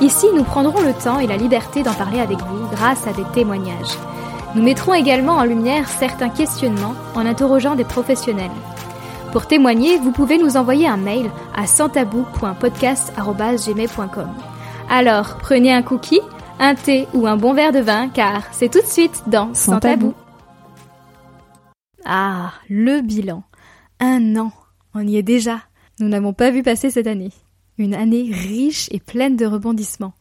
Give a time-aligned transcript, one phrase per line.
[0.00, 3.24] ici nous prendrons le temps et la liberté d'en parler avec vous grâce à des
[3.32, 3.98] témoignages.
[4.54, 8.50] Nous mettrons également en lumière certains questionnements en interrogeant des professionnels.
[9.32, 14.28] Pour témoigner, vous pouvez nous envoyer un mail à santabou.podcast.gmail.com.
[14.88, 16.20] Alors, prenez un cookie,
[16.60, 19.80] un thé ou un bon verre de vin, car c'est tout de suite dans Sans,
[19.80, 20.14] tabou.
[22.04, 23.42] Ah, le bilan.
[23.98, 24.52] Un an.
[24.94, 25.62] On y est déjà.
[25.98, 27.32] Nous n'avons pas vu passer cette année.
[27.76, 30.14] Une année riche et pleine de rebondissements.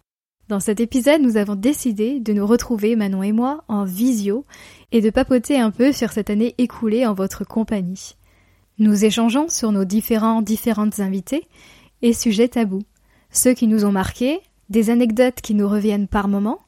[0.49, 4.45] Dans cet épisode, nous avons décidé de nous retrouver, Manon et moi, en visio
[4.91, 8.15] et de papoter un peu sur cette année écoulée en votre compagnie.
[8.79, 11.47] Nous échangeons sur nos différents différentes invités
[12.01, 12.81] et sujets tabous.
[13.29, 16.59] Ceux qui nous ont marqués, des anecdotes qui nous reviennent par moments,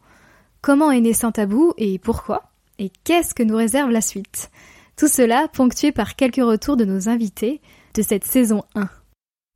[0.61, 4.51] comment est né sans tabou et pourquoi, et qu'est-ce que nous réserve la suite.
[4.97, 7.59] Tout cela ponctué par quelques retours de nos invités
[7.95, 8.87] de cette saison 1.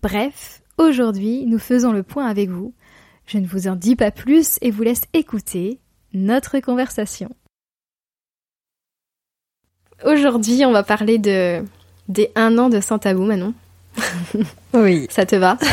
[0.02, 2.74] Bref, aujourd'hui, nous faisons le point avec vous.
[3.28, 5.80] Je ne vous en dis pas plus et vous laisse écouter
[6.14, 7.30] notre conversation.
[10.04, 11.64] Aujourd'hui, on va parler de
[12.08, 13.54] des un an de Sans Tabou, Manon.
[14.74, 15.08] Oui.
[15.10, 15.58] Ça te va?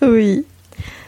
[0.00, 0.46] Oui.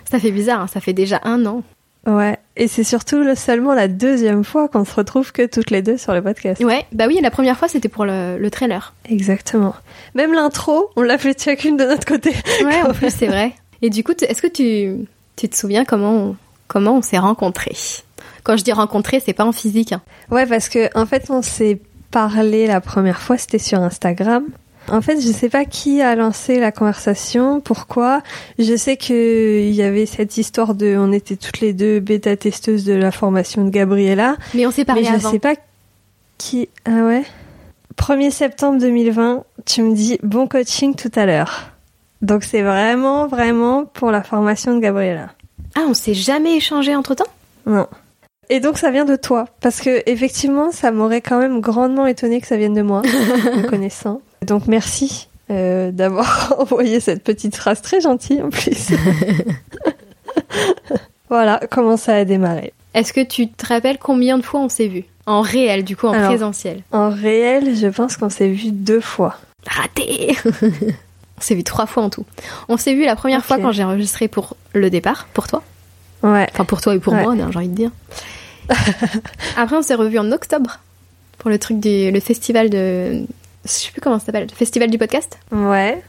[0.05, 1.63] Ça fait bizarre, hein, ça fait déjà un an.
[2.09, 5.99] Ouais, et c'est surtout seulement la deuxième fois qu'on se retrouve que toutes les deux
[5.99, 6.65] sur le podcast.
[6.65, 8.95] Ouais, bah oui, la première fois c'était pour le, le, trailer.
[9.11, 9.75] Exactement.
[10.15, 12.31] Même l'intro, on l'a fait chacune de notre côté.
[12.65, 13.53] Ouais, en plus c'est vrai.
[13.83, 16.37] Et du coup, est-ce que tu, tu te souviens comment on,
[16.67, 17.77] comment on s'est rencontrés?
[18.43, 19.93] Quand je dis rencontrés, c'est pas en physique.
[19.93, 20.01] Hein.
[20.31, 21.79] Ouais, parce que en fait, on s'est
[22.11, 24.47] parlé la première fois, c'était sur Instagram.
[24.91, 28.23] En fait, je sais pas qui a lancé la conversation, pourquoi.
[28.59, 32.37] Je sais que il y avait cette histoire de, on était toutes les deux bêta
[32.37, 34.37] testeuses de la formation de Gabriella.
[34.55, 35.31] Mais on s'est parlé mais je avant.
[35.31, 35.55] sais pas
[36.39, 36.69] qui.
[36.85, 37.25] Ah ouais.
[37.99, 41.71] 1er septembre 2020, tu me dis bon coaching tout à l'heure.
[42.23, 45.31] Donc c'est vraiment, vraiment pour la formation de Gabriella.
[45.75, 47.27] Ah, on s'est jamais échangé entre temps
[47.67, 47.87] Non.
[48.51, 52.41] Et donc ça vient de toi, parce que effectivement, ça m'aurait quand même grandement étonné
[52.41, 54.23] que ça vienne de moi, me connaissant.
[54.47, 58.91] Donc merci euh, d'avoir envoyé cette petite phrase très gentille en plus.
[61.29, 62.73] voilà comment ça a démarré.
[62.95, 65.05] Est-ce que tu te rappelles combien de fois on s'est vu?
[65.27, 69.01] En réel, du coup, en Alors, présentiel En réel, je pense qu'on s'est vu deux
[69.01, 69.37] fois.
[69.67, 70.35] Raté
[71.39, 72.25] On s'est vu trois fois en tout.
[72.69, 75.63] On s'est vu la première fois quand j'ai enregistré pour le départ, pour toi.
[76.23, 76.49] Ouais.
[76.53, 77.23] Enfin, pour toi et pour Ouais.
[77.23, 77.91] moi, j'ai envie de dire.
[79.57, 80.81] Après, on s'est revu en octobre
[81.39, 83.23] pour le truc du le festival de.
[83.69, 84.47] Je sais plus comment ça s'appelle.
[84.51, 86.03] Le festival du podcast Ouais.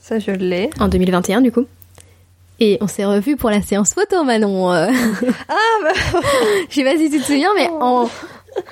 [0.00, 0.70] Ça, je l'ai.
[0.78, 1.64] en 2021, du coup.
[2.60, 4.70] Et on s'est revu pour la séance photo, Manon.
[5.48, 5.92] Ah, bah,
[6.70, 8.08] Je sais pas si tu te souviens, mais en,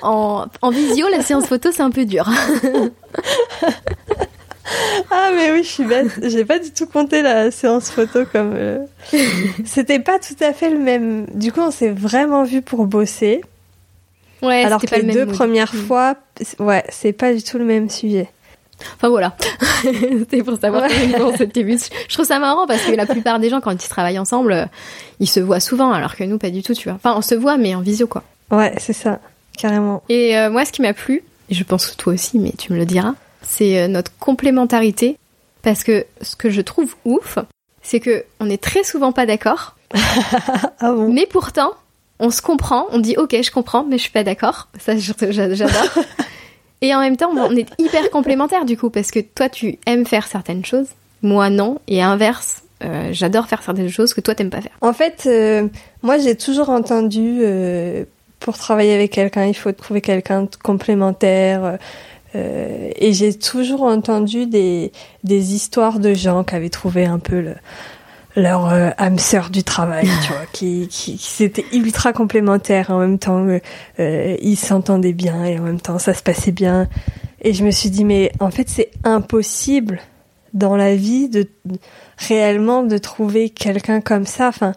[0.03, 2.25] en, en visio, la séance photo, c'est un peu dur.
[5.11, 6.07] ah, mais oui, je suis bête.
[6.23, 8.53] J'ai pas du tout compté la séance photo comme.
[8.55, 8.79] euh,
[9.65, 11.25] C'était pas tout à fait le même.
[11.33, 13.41] Du coup, on s'est vraiment vu pour bosser.
[14.43, 15.35] Ouais, Alors que pas les le deux mood.
[15.35, 15.77] premières Mm.
[15.87, 16.15] fois,
[16.59, 18.29] ouais, c'est pas du tout le même sujet.
[18.97, 19.35] Enfin voilà,
[19.83, 20.89] c'était pour savoir Ouais.
[22.09, 24.67] Je trouve ça marrant parce que la plupart des gens, quand ils travaillent ensemble,
[25.19, 26.95] ils se voient souvent, alors que nous, pas du tout, tu vois.
[26.97, 28.23] Enfin, on se voit, mais en visio, quoi.
[28.51, 29.19] Ouais, c'est ça,
[29.57, 30.03] carrément.
[30.09, 32.73] Et euh, moi, ce qui m'a plu, et je pense que toi aussi, mais tu
[32.73, 35.17] me le diras, c'est euh, notre complémentarité.
[35.61, 37.37] Parce que ce que je trouve ouf,
[37.83, 39.75] c'est que on est très souvent pas d'accord,
[40.81, 41.13] Ah bon?
[41.13, 41.71] Mais pourtant,
[42.19, 44.67] on se comprend, on dit ok, je comprends, mais je suis pas d'accord.
[44.79, 45.69] Ça, j'adore.
[46.81, 50.05] et en même temps, on est hyper complémentaires du coup, parce que toi, tu aimes
[50.05, 50.87] faire certaines choses,
[51.21, 54.77] moi non, et inverse, euh, j'adore faire certaines choses que toi, t'aimes pas faire.
[54.81, 55.67] En fait, euh,
[56.01, 58.03] moi j'ai toujours entendu euh,
[58.39, 61.77] pour travailler avec quelqu'un, il faut trouver quelqu'un de complémentaire.
[62.35, 64.91] et j'ai toujours entendu des,
[65.23, 67.55] des histoires de gens qui avaient trouvé un peu le,
[68.35, 72.99] leur euh, âme sœur du travail, tu vois, qui, qui, qui étaient ultra complémentaires en
[72.99, 73.59] même temps, euh,
[73.99, 76.87] euh, ils s'entendaient bien et en même temps ça se passait bien.
[77.41, 80.01] Et je me suis dit mais en fait c'est impossible
[80.53, 81.47] dans la vie de
[82.17, 84.47] réellement de trouver quelqu'un comme ça.
[84.47, 84.73] Enfin,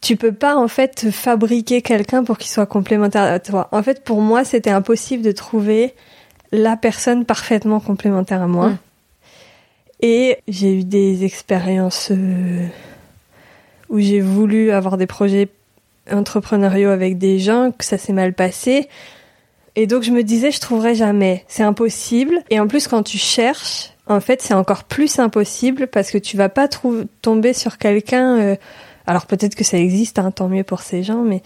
[0.00, 3.68] tu peux pas en fait fabriquer quelqu'un pour qu'il soit complémentaire à toi.
[3.72, 5.94] En fait, pour moi, c'était impossible de trouver
[6.52, 8.70] la personne parfaitement complémentaire à moi.
[8.70, 8.78] Mm.
[10.00, 12.66] Et j'ai eu des expériences euh,
[13.88, 15.48] où j'ai voulu avoir des projets
[16.10, 18.88] entrepreneuriaux avec des gens, que ça s'est mal passé.
[19.76, 21.44] Et donc je me disais, je trouverai jamais.
[21.48, 22.42] C'est impossible.
[22.50, 26.36] Et en plus, quand tu cherches, en fait, c'est encore plus impossible parce que tu
[26.36, 26.68] vas pas
[27.22, 28.38] tomber sur quelqu'un.
[28.38, 28.56] Euh,
[29.06, 31.42] alors peut-être que ça existe, hein, tant mieux pour ces gens, mais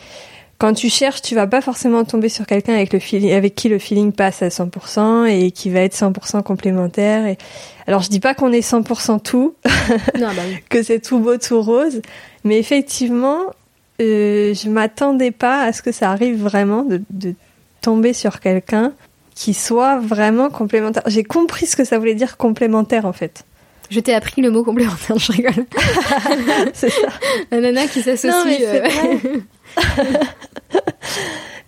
[0.62, 3.68] quand tu cherches, tu vas pas forcément tomber sur quelqu'un avec le feeling, avec qui
[3.68, 7.26] le feeling passe à 100% et qui va être 100% complémentaire.
[7.26, 7.36] Et
[7.88, 9.56] alors je dis pas qu'on est 100% tout,
[10.20, 12.00] non, bah que c'est tout beau tout rose,
[12.44, 13.40] mais effectivement,
[14.00, 17.34] euh, je m'attendais pas à ce que ça arrive vraiment de, de
[17.80, 18.92] tomber sur quelqu'un
[19.34, 21.02] qui soit vraiment complémentaire.
[21.08, 23.44] J'ai compris ce que ça voulait dire complémentaire en fait.
[23.92, 25.66] Je t'ai appris le mot complémentaire, je rigole.
[26.72, 27.08] c'est ça.
[27.50, 28.62] La nana qui s'associe.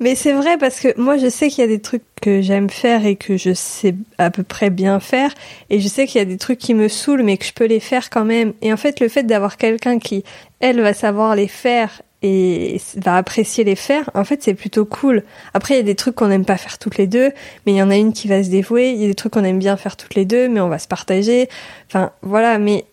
[0.01, 2.69] Mais c'est vrai parce que moi je sais qu'il y a des trucs que j'aime
[2.69, 5.33] faire et que je sais à peu près bien faire
[5.71, 7.67] et je sais qu'il y a des trucs qui me saoulent mais que je peux
[7.67, 8.55] les faire quand même.
[8.61, 10.25] Et en fait le fait d'avoir quelqu'un qui
[10.61, 15.23] elle va savoir les faire et va apprécier les faire, en fait c'est plutôt cool.
[15.53, 17.31] Après il y a des trucs qu'on n'aime pas faire toutes les deux,
[17.67, 19.35] mais il y en a une qui va se dévouer, il y a des trucs
[19.35, 21.49] qu'on aime bien faire toutes les deux, mais on va se partager.
[21.89, 22.87] Enfin voilà, mais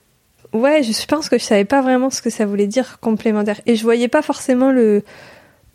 [0.53, 3.75] ouais, je pense que je savais pas vraiment ce que ça voulait dire complémentaire et
[3.75, 5.03] je voyais pas forcément le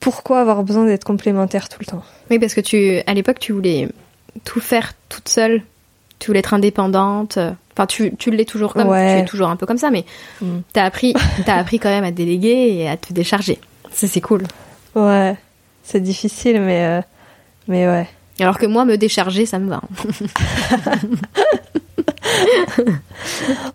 [0.07, 3.53] pourquoi avoir besoin d'être complémentaire tout le temps Oui, parce que tu, à l'époque, tu
[3.53, 3.89] voulais
[4.45, 5.63] tout faire toute seule.
[6.21, 7.41] Tu voulais être indépendante.
[7.73, 10.05] Enfin, tu, tu l'es toujours comme, tu es toujours un peu comme ça, mais
[10.39, 10.63] tu mm.
[10.73, 11.13] t'as appris,
[11.49, 13.59] as appris quand même à déléguer et à te décharger.
[13.91, 14.45] Ça, c'est cool.
[14.95, 15.35] Ouais,
[15.83, 17.01] c'est difficile, mais, euh,
[17.67, 18.07] mais ouais.
[18.39, 19.81] Alors que moi, me décharger, ça me va.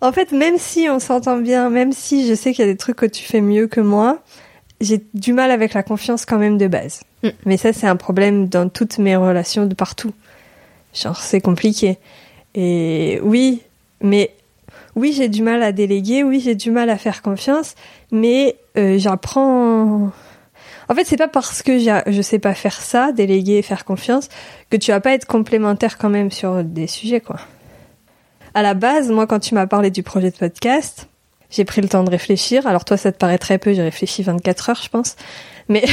[0.00, 2.78] en fait, même si on s'entend bien, même si je sais qu'il y a des
[2.78, 4.22] trucs que tu fais mieux que moi,
[4.82, 7.02] j'ai du mal avec la confiance quand même de base.
[7.22, 7.28] Mm.
[7.46, 10.12] Mais ça, c'est un problème dans toutes mes relations de partout.
[10.92, 11.98] Genre, c'est compliqué.
[12.54, 13.62] Et oui,
[14.02, 14.34] mais
[14.94, 17.74] oui, j'ai du mal à déléguer, oui, j'ai du mal à faire confiance,
[18.10, 20.10] mais euh, j'apprends.
[20.88, 24.28] En fait, c'est pas parce que je sais pas faire ça, déléguer et faire confiance,
[24.68, 27.36] que tu vas pas être complémentaire quand même sur des sujets, quoi.
[28.54, 31.08] À la base, moi, quand tu m'as parlé du projet de podcast,
[31.52, 32.66] j'ai pris le temps de réfléchir.
[32.66, 35.14] Alors toi, ça te paraît très peu, j'ai réfléchi 24 heures, je pense.
[35.68, 35.84] Mais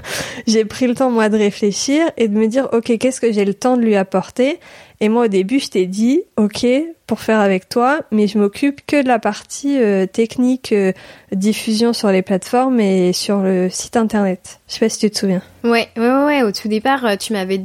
[0.46, 3.44] j'ai pris le temps, moi, de réfléchir et de me dire, OK, qu'est-ce que j'ai
[3.44, 4.58] le temps de lui apporter?
[5.00, 6.66] Et moi, au début, je t'ai dit, OK,
[7.06, 10.92] pour faire avec toi, mais je m'occupe que de la partie euh, technique, euh,
[11.32, 14.60] diffusion sur les plateformes et sur le site internet.
[14.68, 15.42] Je sais pas si tu te souviens.
[15.62, 16.42] Ouais, ouais, ouais.
[16.42, 17.60] Au tout départ, euh, tu m'avais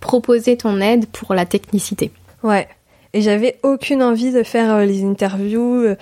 [0.00, 2.10] proposé ton aide pour la technicité.
[2.42, 2.66] Ouais.
[3.12, 5.94] Et j'avais aucune envie de faire les interviews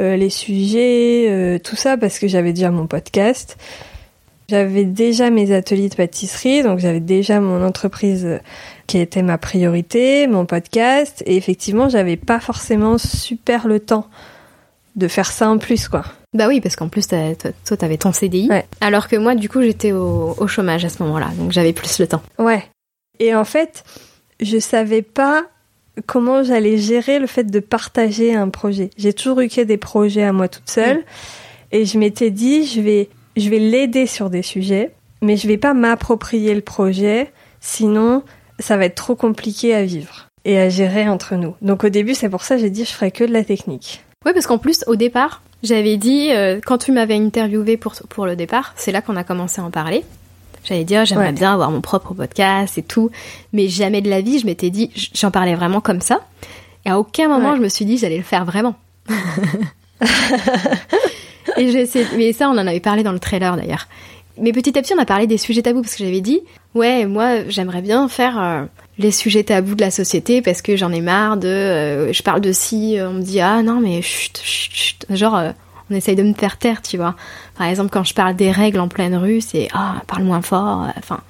[0.00, 3.56] euh, les sujets, euh, tout ça parce que j'avais déjà mon podcast.
[4.48, 8.38] J'avais déjà mes ateliers de pâtisserie, donc j'avais déjà mon entreprise euh,
[8.86, 14.08] qui était ma priorité, mon podcast, et effectivement, j'avais pas forcément super le temps
[14.96, 16.04] de faire ça en plus, quoi.
[16.34, 18.50] Bah oui, parce qu'en plus, toi, t'avais ton CDI,
[18.80, 21.98] alors que moi, du coup, j'étais au, au, chômage à ce moment-là, donc j'avais plus
[21.98, 22.22] le temps.
[22.38, 22.64] Ouais.
[23.20, 23.84] Et en fait,
[24.40, 25.46] je savais pas
[26.06, 28.90] comment j'allais gérer le fait de partager un projet.
[28.96, 31.04] J'ai toujours eu que des projets à moi toute seule mm.
[31.72, 34.92] et je m'étais dit je vais je vais l'aider sur des sujets,
[35.22, 38.22] mais je vais pas m'approprier le projet, sinon
[38.58, 41.54] ça va être trop compliqué à vivre et à gérer entre nous.
[41.62, 44.04] Donc au début, c'est pour ça que j'ai dit je ferai que de la technique.
[44.26, 48.26] Oui, parce qu'en plus au départ, j'avais dit euh, quand tu m'avais interviewé pour pour
[48.26, 50.04] le départ, c'est là qu'on a commencé à en parler.
[50.64, 53.10] J'allais dire, j'aimerais bien avoir mon propre podcast et tout.
[53.52, 56.20] Mais jamais de la vie, je m'étais dit, j'en parlais vraiment comme ça.
[56.84, 58.74] Et à aucun moment, je me suis dit, j'allais le faire vraiment.
[61.56, 63.88] et mais ça, on en avait parlé dans le trailer d'ailleurs.
[64.38, 66.40] Mais petit à petit, on a parlé des sujets tabous parce que j'avais dit,
[66.74, 68.64] ouais, moi, j'aimerais bien faire euh,
[68.98, 72.40] les sujets tabous de la société parce que j'en ai marre de, euh, je parle
[72.40, 75.06] de si, on me dit, ah non, mais chut, chut, chut.
[75.10, 75.50] genre, euh,
[75.90, 77.14] on essaye de me faire taire, tu vois.
[77.56, 80.84] Par exemple, quand je parle des règles en pleine rue, c'est ah, parle moins fort,
[80.84, 81.20] euh, enfin.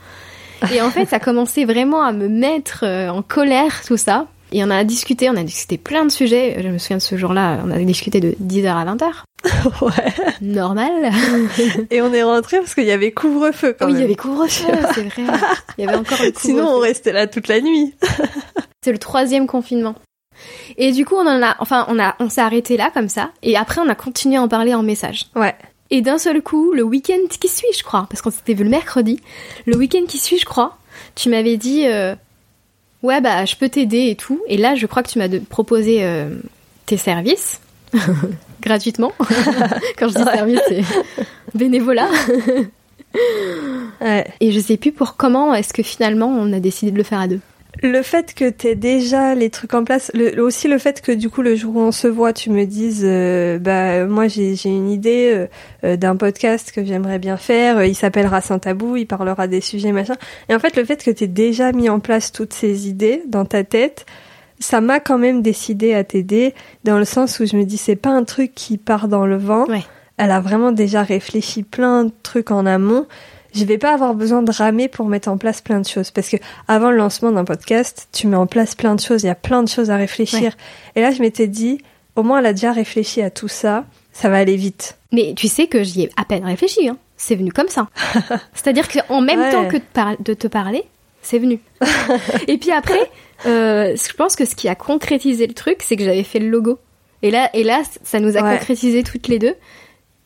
[0.73, 4.27] Et en fait, ça commençait vraiment à me mettre euh, en colère, tout ça.
[4.53, 6.59] Et on a discuté, on a discuté plein de sujets.
[6.63, 9.11] Je me souviens de ce jour-là, on a discuté de 10h à 20h.
[9.83, 10.13] ouais.
[10.43, 11.11] Normal.
[11.91, 14.67] Et on est rentré parce qu'il y avait couvre-feu quand oui, il y avait couvre-feu,
[14.95, 15.23] c'est vrai.
[15.79, 16.49] Il y avait encore le couvre-feu.
[16.49, 17.95] Sinon, on restait là toute la nuit.
[18.85, 19.95] c'est le troisième confinement.
[20.77, 23.31] Et du coup, on en a, enfin, on a, on s'est arrêté là comme ça.
[23.43, 25.27] Et après, on a continué à en parler en message.
[25.37, 25.55] Ouais.
[25.91, 28.71] Et d'un seul coup, le week-end qui suit, je crois, parce qu'on s'était vu le
[28.71, 29.21] mercredi,
[29.67, 30.79] le week-end qui suit, je crois,
[31.15, 32.15] tu m'avais dit, euh,
[33.03, 34.41] ouais, bah, je peux t'aider et tout.
[34.49, 36.31] Et là, je crois que tu m'as proposé euh,
[36.87, 37.61] tes services.
[38.63, 39.13] gratuitement.
[39.99, 40.83] Quand je dis service, c'est
[41.55, 42.09] bénévolat.
[44.01, 44.27] ouais.
[44.41, 47.21] Et je sais plus pour comment est-ce que finalement on a décidé de le faire
[47.21, 47.41] à deux?
[47.81, 51.11] Le fait que tu aies déjà les trucs en place, le, aussi le fait que
[51.11, 54.55] du coup le jour où on se voit, tu me dises, euh, bah moi j'ai
[54.65, 55.47] une idée euh,
[55.85, 59.93] euh, d'un podcast que j'aimerais bien faire, il s'appellera Sans Tabou, il parlera des sujets
[59.93, 60.17] machin.
[60.49, 63.23] Et en fait le fait que tu aies déjà mis en place toutes ces idées
[63.27, 64.05] dans ta tête,
[64.59, 67.97] ça m'a quand même décidé à t'aider dans le sens où je me dis c'est
[67.97, 69.65] pas un truc qui part dans le vent.
[70.19, 73.07] Elle a vraiment déjà réfléchi plein de trucs en amont
[73.55, 76.29] je vais pas avoir besoin de ramer pour mettre en place plein de choses parce
[76.29, 76.37] que
[76.69, 79.35] avant le lancement d'un podcast, tu mets en place plein de choses, il y a
[79.35, 80.57] plein de choses à réfléchir.
[80.97, 81.79] Et là, je m'étais dit,
[82.17, 84.97] au moins elle a déjà réfléchi à tout ça, ça va aller vite.
[85.13, 86.97] Mais tu sais que j'y ai à peine réfléchi, hein.
[87.17, 87.89] c'est venu comme ça.
[88.55, 89.77] C'est-à-dire qu'en même temps que
[90.23, 90.85] de, te parler,
[91.21, 91.61] c'est venu.
[92.49, 93.11] et puis après,
[93.47, 96.49] euh, je pense que ce qui a concrétisé le truc, c'est que j'avais fait le
[96.49, 96.79] logo.
[97.23, 99.55] Et là, et là, ça nous a concrétisé toutes les deux.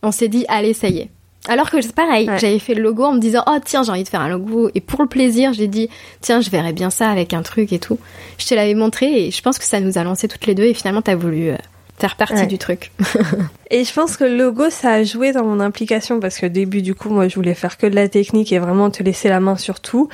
[0.02, 1.10] On s'est dit, allez, ça y est,
[1.48, 4.04] alors que c'est pareil, j'avais fait le logo en me disant oh tiens j'ai envie
[4.04, 5.88] de faire un logo et pour le plaisir j'ai dit
[6.20, 7.98] tiens je verrais bien ça avec un truc et tout.
[8.38, 10.64] Je te l'avais montré et je pense que ça nous a lancé toutes les deux
[10.64, 11.56] et finalement t'as voulu euh,
[11.98, 12.90] faire partie du truc.
[13.70, 16.50] et je pense que le logo ça a joué dans mon implication parce que au
[16.50, 19.28] début du coup moi je voulais faire que de la technique et vraiment te laisser
[19.28, 20.08] la main sur tout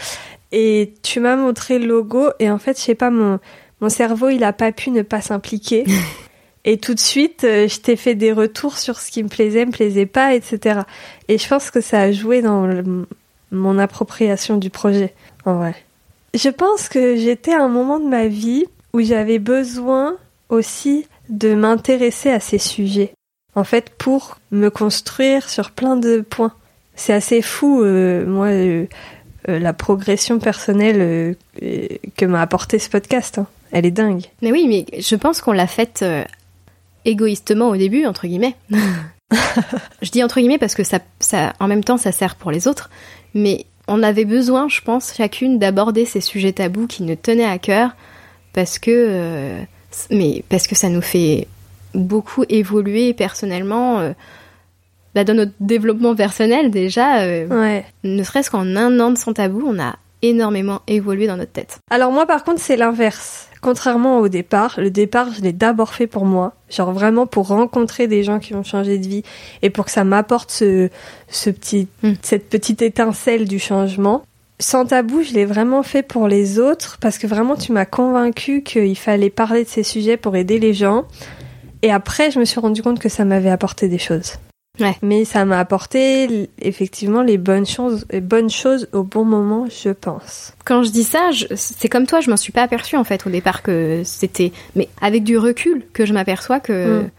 [0.50, 3.38] et tu m'as montré le logo et en fait je sais pas mon
[3.80, 5.84] mon cerveau il a pas pu ne pas s'impliquer.
[6.64, 9.66] Et tout de suite, euh, je t'ai fait des retours sur ce qui me plaisait,
[9.66, 10.80] me plaisait pas, etc.
[11.28, 12.68] Et je pense que ça a joué dans
[13.50, 15.12] mon appropriation du projet,
[15.44, 15.74] en vrai.
[16.34, 20.16] Je pense que j'étais à un moment de ma vie où j'avais besoin
[20.50, 23.12] aussi de m'intéresser à ces sujets.
[23.54, 26.52] En fait, pour me construire sur plein de points.
[26.94, 28.86] C'est assez fou, euh, moi, euh,
[29.46, 33.38] la progression personnelle que m'a apporté ce podcast.
[33.38, 33.46] Hein.
[33.72, 34.26] Elle est dingue.
[34.42, 36.04] Mais oui, mais je pense qu'on l'a faite
[37.04, 38.56] égoïstement au début, entre guillemets.
[40.02, 42.68] je dis entre guillemets parce que ça, ça, en même temps, ça sert pour les
[42.68, 42.90] autres,
[43.34, 47.58] mais on avait besoin, je pense, chacune d'aborder ces sujets tabous qui nous tenaient à
[47.58, 47.96] cœur
[48.52, 49.60] parce que, euh,
[50.10, 51.48] mais parce que ça nous fait
[51.94, 54.00] beaucoup évoluer personnellement.
[54.00, 54.12] Euh,
[55.14, 59.62] bah, dans notre développement personnel déjà, euh, ne serait-ce qu'en un an de sans tabou,
[59.66, 61.78] on a énormément évolué dans notre tête.
[61.90, 63.48] Alors moi par contre c'est l'inverse.
[63.60, 68.08] Contrairement au départ, le départ, je l'ai d'abord fait pour moi, genre vraiment pour rencontrer
[68.08, 69.22] des gens qui ont changé de vie
[69.62, 70.88] et pour que ça m'apporte ce,
[71.28, 72.14] ce petit, hmm.
[72.22, 74.24] cette petite étincelle du changement.
[74.58, 78.62] Sans tabou, je l'ai vraiment fait pour les autres parce que vraiment tu m'as convaincu
[78.62, 81.04] qu'il fallait parler de ces sujets pour aider les gens.
[81.82, 84.34] Et après, je me suis rendu compte que ça m'avait apporté des choses.
[85.02, 89.90] Mais ça m'a apporté effectivement les bonnes choses, les bonnes choses au bon moment, je
[89.90, 90.54] pense.
[90.64, 93.30] Quand je dis ça, c'est comme toi, je m'en suis pas aperçue en fait au
[93.30, 97.10] départ que c'était, mais avec du recul que je m'aperçois que mm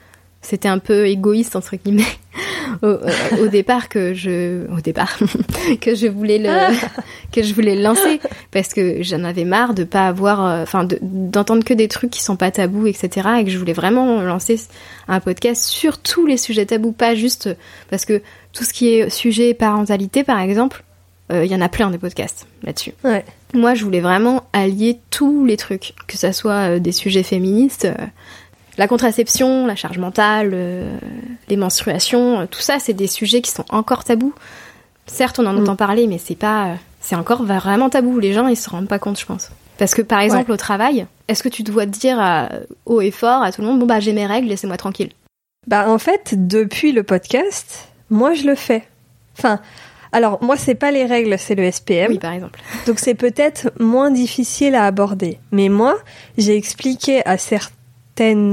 [0.44, 2.04] c'était un peu égoïste entre guillemets
[2.84, 2.98] au,
[3.42, 5.18] au, départ que je au départ
[5.82, 6.50] que je voulais le
[7.32, 8.20] que je voulais le lancer
[8.52, 12.22] parce que j'en avais marre de pas avoir euh, enfin d'entendre que des trucs qui
[12.22, 14.60] sont pas tabous etc et que je voulais vraiment lancer
[15.08, 17.50] un podcast sur tous les sujets tabous pas juste
[17.90, 18.22] parce que
[18.52, 20.84] tout ce qui est sujet parentalité par exemple
[21.32, 23.24] euh, il y en a plein des podcasts là-dessus ouais.
[23.54, 27.88] moi je voulais vraiment allier tous les trucs que ça soit euh, des sujets féministes
[28.78, 30.98] la contraception, la charge mentale, euh,
[31.48, 34.34] les menstruations, euh, tout ça, c'est des sujets qui sont encore tabous.
[35.06, 35.78] Certes, on en entend mm.
[35.78, 38.20] parler, mais c'est pas, euh, c'est encore vraiment tabou.
[38.20, 39.52] Les gens, ils se rendent pas compte, je pense.
[39.78, 42.50] Parce que par exemple, au travail, est-ce que tu dois dire
[42.86, 45.10] haut et fort à tout le monde, bon bah j'ai mes règles, laissez-moi tranquille?
[45.66, 48.84] Bah en fait, depuis le podcast, moi je le fais.
[49.36, 49.60] Enfin,
[50.12, 52.12] alors moi c'est pas les règles, c'est le SPM.
[52.12, 52.62] Oui, par exemple.
[52.86, 55.40] Donc c'est peut-être moins difficile à aborder.
[55.52, 55.98] Mais moi,
[56.38, 57.74] j'ai expliqué à certains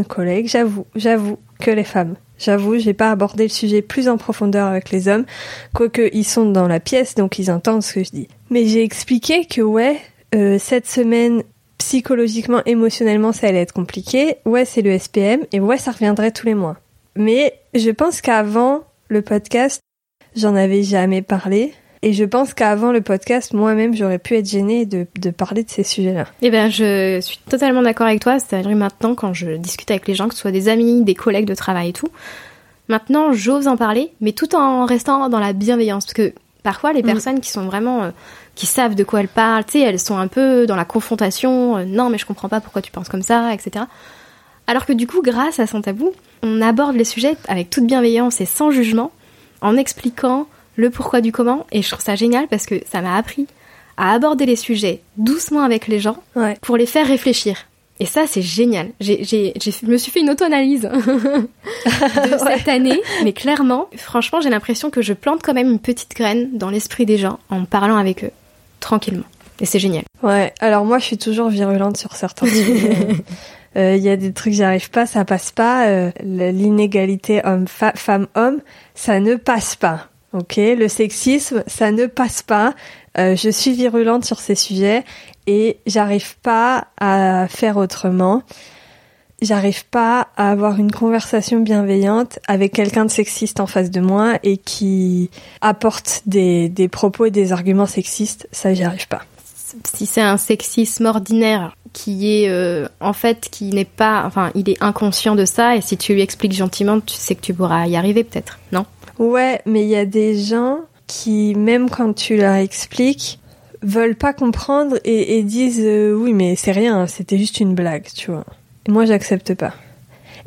[0.08, 2.16] collègues, j'avoue, j'avoue que les femmes.
[2.38, 5.26] J'avoue, j'ai pas abordé le sujet plus en profondeur avec les hommes,
[5.74, 8.28] quoique ils sont dans la pièce, donc ils entendent ce que je dis.
[8.48, 9.98] Mais j'ai expliqué que ouais,
[10.34, 11.42] euh, cette semaine,
[11.76, 14.36] psychologiquement, émotionnellement, ça allait être compliqué.
[14.46, 16.78] Ouais, c'est le SPM, et ouais, ça reviendrait tous les mois.
[17.14, 19.82] Mais je pense qu'avant le podcast,
[20.34, 21.74] j'en avais jamais parlé.
[22.02, 25.70] Et je pense qu'avant le podcast, moi-même, j'aurais pu être gênée de, de parler de
[25.70, 26.24] ces sujets-là.
[26.40, 28.38] Eh ben, je suis totalement d'accord avec toi.
[28.38, 31.44] C'est-à-dire maintenant, quand je discute avec les gens, que ce soit des amis, des collègues
[31.44, 32.08] de travail et tout,
[32.88, 36.06] maintenant, j'ose en parler, mais tout en restant dans la bienveillance.
[36.06, 37.06] Parce que parfois, les mm.
[37.06, 38.10] personnes qui sont vraiment, euh,
[38.54, 41.76] qui savent de quoi elles parlent, tu sais, elles sont un peu dans la confrontation.
[41.76, 43.84] Euh, non, mais je comprends pas pourquoi tu penses comme ça, etc.
[44.66, 48.40] Alors que du coup, grâce à son tabou, on aborde les sujets avec toute bienveillance
[48.40, 49.10] et sans jugement,
[49.60, 50.46] en expliquant
[50.80, 53.46] le pourquoi du comment, et je trouve ça génial parce que ça m'a appris
[53.96, 56.16] à aborder les sujets doucement avec les gens
[56.62, 57.66] pour les faire réfléchir.
[58.02, 58.88] Et ça, c'est génial.
[58.98, 64.88] J'ai, je me suis fait une auto-analyse de cette année, mais clairement, franchement, j'ai l'impression
[64.88, 68.24] que je plante quand même une petite graine dans l'esprit des gens en parlant avec
[68.24, 68.30] eux,
[68.80, 69.26] tranquillement.
[69.60, 70.04] Et c'est génial.
[70.22, 73.06] Ouais, alors moi je suis toujours virulente sur certains sujets.
[73.76, 75.86] Euh, Il y a des trucs j'arrive pas, ça passe pas.
[75.88, 78.60] Euh, L'inégalité homme femme homme,
[78.94, 80.08] ça ne passe pas.
[80.32, 82.74] Ok, le sexisme, ça ne passe pas.
[83.18, 85.04] Euh, je suis virulente sur ces sujets
[85.48, 88.44] et j'arrive pas à faire autrement.
[89.42, 94.38] J'arrive pas à avoir une conversation bienveillante avec quelqu'un de sexiste en face de moi
[94.44, 95.30] et qui
[95.62, 98.46] apporte des, propos et des arguments sexistes.
[98.52, 99.22] Ça, j'y arrive pas.
[99.96, 104.68] Si c'est un sexisme ordinaire qui est euh, en fait qui n'est pas, enfin, il
[104.68, 107.86] est inconscient de ça et si tu lui expliques gentiment, tu sais que tu pourras
[107.86, 108.84] y arriver peut-être, non?
[109.20, 113.38] Ouais, mais il y a des gens qui, même quand tu leur expliques,
[113.82, 118.30] veulent pas comprendre et, disent euh, oui mais c'est rien, c'était juste une blague, tu
[118.30, 118.46] vois.
[118.88, 119.74] Et moi j'accepte pas.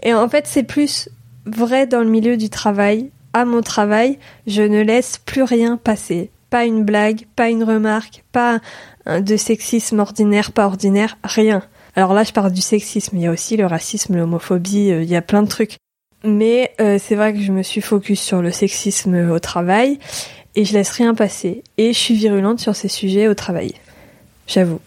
[0.01, 1.09] Et en fait c'est plus
[1.45, 3.11] vrai dans le milieu du travail.
[3.33, 6.31] À mon travail, je ne laisse plus rien passer.
[6.49, 8.59] Pas une blague, pas une remarque, pas
[9.07, 11.61] de sexisme ordinaire, pas ordinaire, rien.
[11.95, 15.09] Alors là je parle du sexisme, il y a aussi le racisme, l'homophobie, euh, il
[15.09, 15.77] y a plein de trucs.
[16.23, 19.99] Mais euh, c'est vrai que je me suis focus sur le sexisme au travail
[20.55, 21.63] et je laisse rien passer.
[21.77, 23.73] Et je suis virulente sur ces sujets au travail.
[24.47, 24.79] J'avoue.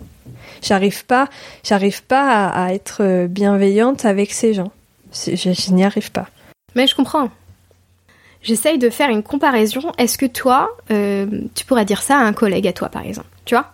[0.62, 1.28] J'arrive pas,
[1.64, 4.72] j'arrive pas à, être bienveillante avec ces gens.
[5.12, 6.28] Je, n'y arrive pas.
[6.74, 7.30] Mais je comprends.
[8.42, 9.92] J'essaye de faire une comparaison.
[9.98, 13.28] Est-ce que toi, euh, tu pourrais dire ça à un collègue à toi, par exemple?
[13.44, 13.72] Tu vois?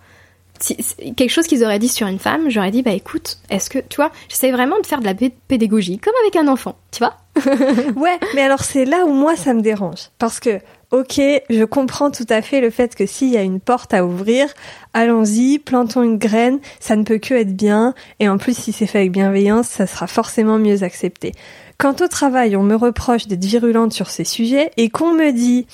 [1.17, 3.97] Quelque chose qu'ils auraient dit sur une femme, j'aurais dit bah écoute, est-ce que tu
[3.97, 5.15] vois, j'essaie vraiment de faire de la
[5.49, 7.17] pédagogie comme avec un enfant, tu vois?
[7.97, 10.61] Ouais, mais alors c'est là où moi ça me dérange parce que
[10.93, 14.05] Ok, je comprends tout à fait le fait que s'il y a une porte à
[14.05, 14.47] ouvrir,
[14.93, 18.87] allons-y, plantons une graine, ça ne peut que être bien, et en plus si c'est
[18.87, 21.33] fait avec bienveillance, ça sera forcément mieux accepté.
[21.79, 25.67] Quant au travail, on me reproche d'être virulente sur ces sujets et qu'on me dit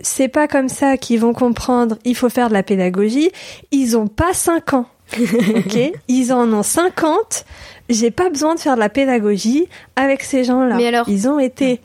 [0.00, 3.30] c'est pas comme ça qu'ils vont comprendre, il faut faire de la pédagogie,
[3.70, 4.86] ils ont pas 5 ans.
[5.18, 7.44] ok Ils en ont 50.
[7.88, 10.76] J'ai pas besoin de faire de la pédagogie avec ces gens-là.
[10.76, 11.80] Mais alors Ils ont été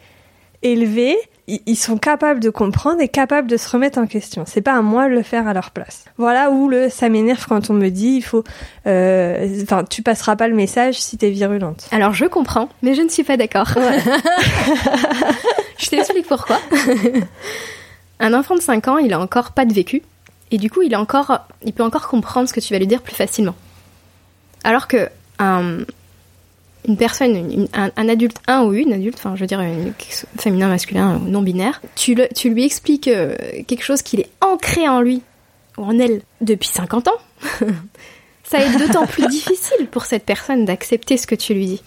[0.63, 1.17] élevés
[1.65, 4.43] ils sont capables de comprendre et capables de se remettre en question.
[4.47, 6.05] C'est pas à moi de le faire à leur place.
[6.17, 8.43] Voilà où le ça m'énerve quand on me dit il faut,
[8.87, 11.87] euh, enfin tu passeras pas le message si t'es virulente.
[11.91, 13.69] Alors je comprends, mais je ne suis pas d'accord.
[13.75, 13.99] Ouais.
[15.77, 16.59] je t'explique pourquoi.
[18.19, 20.03] Un enfant de 5 ans, il a encore pas de vécu
[20.51, 22.87] et du coup il a encore, il peut encore comprendre ce que tu vas lui
[22.87, 23.55] dire plus facilement.
[24.63, 25.09] Alors que
[25.39, 25.79] un,
[26.87, 29.63] une personne, un, adulte, un ou une adulte, enfin je veux dire
[30.37, 33.35] féminin, masculin, non binaire, tu lui expliques euh,
[33.67, 35.21] quelque chose qu'il est ancré en lui
[35.77, 37.17] ou en elle depuis 50 ans,
[38.43, 41.83] ça est d'autant plus difficile pour cette personne d'accepter ce que tu lui dis.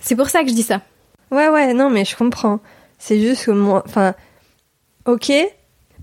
[0.00, 0.82] C'est pour ça que je dis ça.
[1.30, 2.60] Ouais ouais non mais je comprends.
[2.98, 4.14] C'est juste que moi, enfin,
[5.06, 5.32] ok,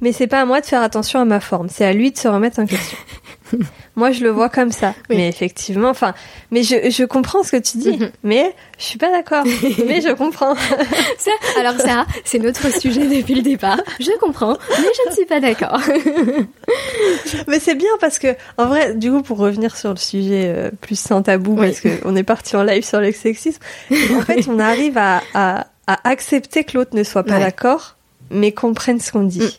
[0.02, 2.18] mais c'est pas à moi de faire attention à ma forme, c'est à lui de
[2.18, 2.98] se remettre en question.
[3.96, 4.94] Moi, je le vois comme ça.
[5.10, 5.18] Oui.
[5.18, 6.14] Mais effectivement, enfin,
[6.52, 8.12] mais je, je comprends ce que tu dis, mm-hmm.
[8.24, 9.44] mais je suis pas d'accord.
[9.88, 10.56] mais je comprends.
[11.18, 13.80] ça, alors ça, c'est notre sujet depuis le départ.
[14.00, 15.80] Je comprends, mais je ne suis pas d'accord.
[17.48, 20.72] mais c'est bien parce que, en vrai, du coup, pour revenir sur le sujet euh,
[20.82, 21.68] plus sans tabou, oui.
[21.68, 25.68] parce qu'on est parti en live sur le sexisme, en fait, on arrive à, à,
[25.88, 27.40] à accepter que l'autre ne soit pas ouais.
[27.40, 27.96] d'accord,
[28.30, 29.40] mais comprenne ce qu'on dit.
[29.40, 29.50] Mm.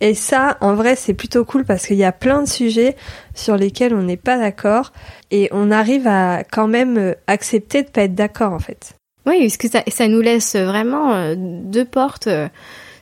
[0.00, 2.96] Et ça, en vrai, c'est plutôt cool parce qu'il y a plein de sujets
[3.34, 4.92] sur lesquels on n'est pas d'accord
[5.30, 8.94] et on arrive à quand même accepter de pas être d'accord en fait.
[9.26, 12.48] Oui, parce que ça, ça nous laisse vraiment euh, deux portes, euh,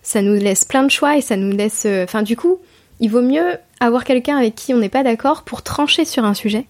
[0.03, 1.85] ça nous laisse plein de choix et ça nous laisse.
[1.87, 2.59] euh, Enfin, du coup,
[2.99, 6.35] il vaut mieux avoir quelqu'un avec qui on n'est pas d'accord pour trancher sur un
[6.35, 6.67] sujet,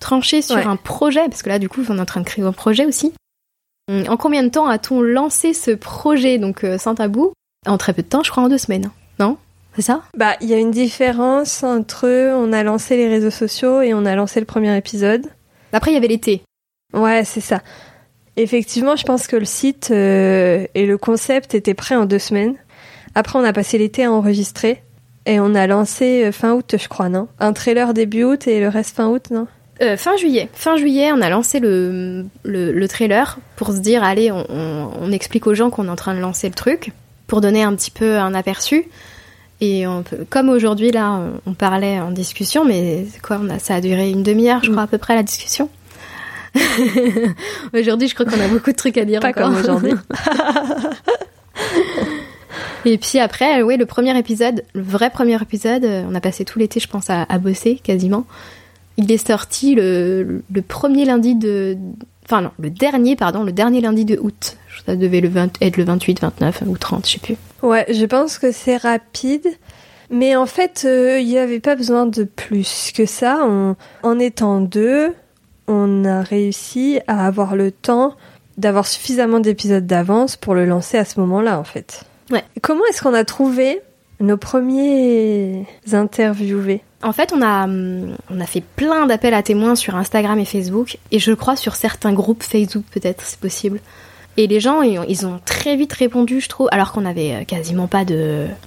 [0.00, 0.64] trancher sur Ouais.
[0.66, 2.86] un projet, parce que là, du coup, on est en train de créer un projet
[2.86, 3.12] aussi.
[3.88, 7.32] Hum, En combien de temps a-t-on lancé ce projet, donc euh, sans tabou?
[7.68, 9.36] En très peu de temps, je crois en deux semaines, non?
[9.76, 10.02] C'est ça?
[10.16, 14.04] Bah, il y a une différence entre on a lancé les réseaux sociaux et on
[14.04, 15.26] a lancé le premier épisode.
[15.72, 16.42] Après, il y avait l'été.
[16.92, 17.62] Ouais, c'est ça.
[18.36, 22.56] Effectivement, je pense que le site euh, et le concept étaient prêts en deux semaines.
[23.14, 24.82] Après, on a passé l'été à enregistrer
[25.26, 27.28] et on a lancé euh, fin août, je crois, non?
[27.38, 29.46] Un trailer début août et le reste fin août, non?
[29.82, 30.48] Euh, fin juillet.
[30.52, 34.90] Fin juillet, on a lancé le, le, le trailer pour se dire, allez, on, on,
[35.00, 36.92] on explique aux gens qu'on est en train de lancer le truc,
[37.26, 38.88] pour donner un petit peu un aperçu.
[39.60, 43.58] Et on peut, comme aujourd'hui, là, on, on parlait en discussion, mais quoi on a,
[43.58, 45.68] Ça a duré une demi-heure, je crois, à peu près, la discussion.
[47.74, 49.20] aujourd'hui, je crois qu'on a beaucoup de trucs à dire.
[49.20, 49.50] Pas encore.
[49.50, 49.92] comme aujourd'hui.
[52.84, 56.44] Et puis après, oui, le premier épisode, le vrai premier épisode, euh, on a passé
[56.44, 58.24] tout l'été, je pense, à, à bosser quasiment.
[58.96, 61.76] Il est sorti le, le premier lundi de.
[62.24, 64.56] Enfin, non, le dernier, pardon, le dernier lundi de août.
[64.86, 67.36] Ça devait le 20 être le 28, 29 ou 30, je sais plus.
[67.62, 69.46] Ouais, je pense que c'est rapide,
[70.10, 73.46] Mais en fait, il n'y avait pas besoin de plus que ça.
[74.02, 75.14] en étant deux,
[75.68, 78.14] on a réussi à avoir le temps
[78.58, 82.04] d'avoir suffisamment d'épisodes d'avance pour le lancer à ce moment-là, en fait.
[82.30, 82.44] Ouais.
[82.60, 83.80] comment est-ce qu'on a trouvé
[84.20, 86.82] nos premiers interviewés?
[87.02, 90.44] En fait, on a, hum, on a fait plein d'appels à témoins sur Instagram et
[90.44, 93.80] Facebook, et je crois sur certains groupes Facebook peut-être, c'est possible.
[94.36, 97.88] Et les gens, ils ont très vite répondu, je trouve, alors qu'on n'avait euh, quasiment
[97.88, 98.04] pas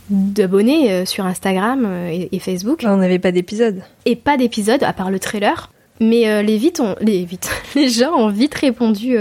[0.10, 2.84] d'abonnés euh, sur Instagram euh, et, Facebook.
[2.86, 3.82] On n'avait pas d'épisode.
[4.06, 5.72] Et pas d'épisode, à part le trailer.
[6.00, 9.16] Mais les vite ont, les vite, les gens ont vite répondu.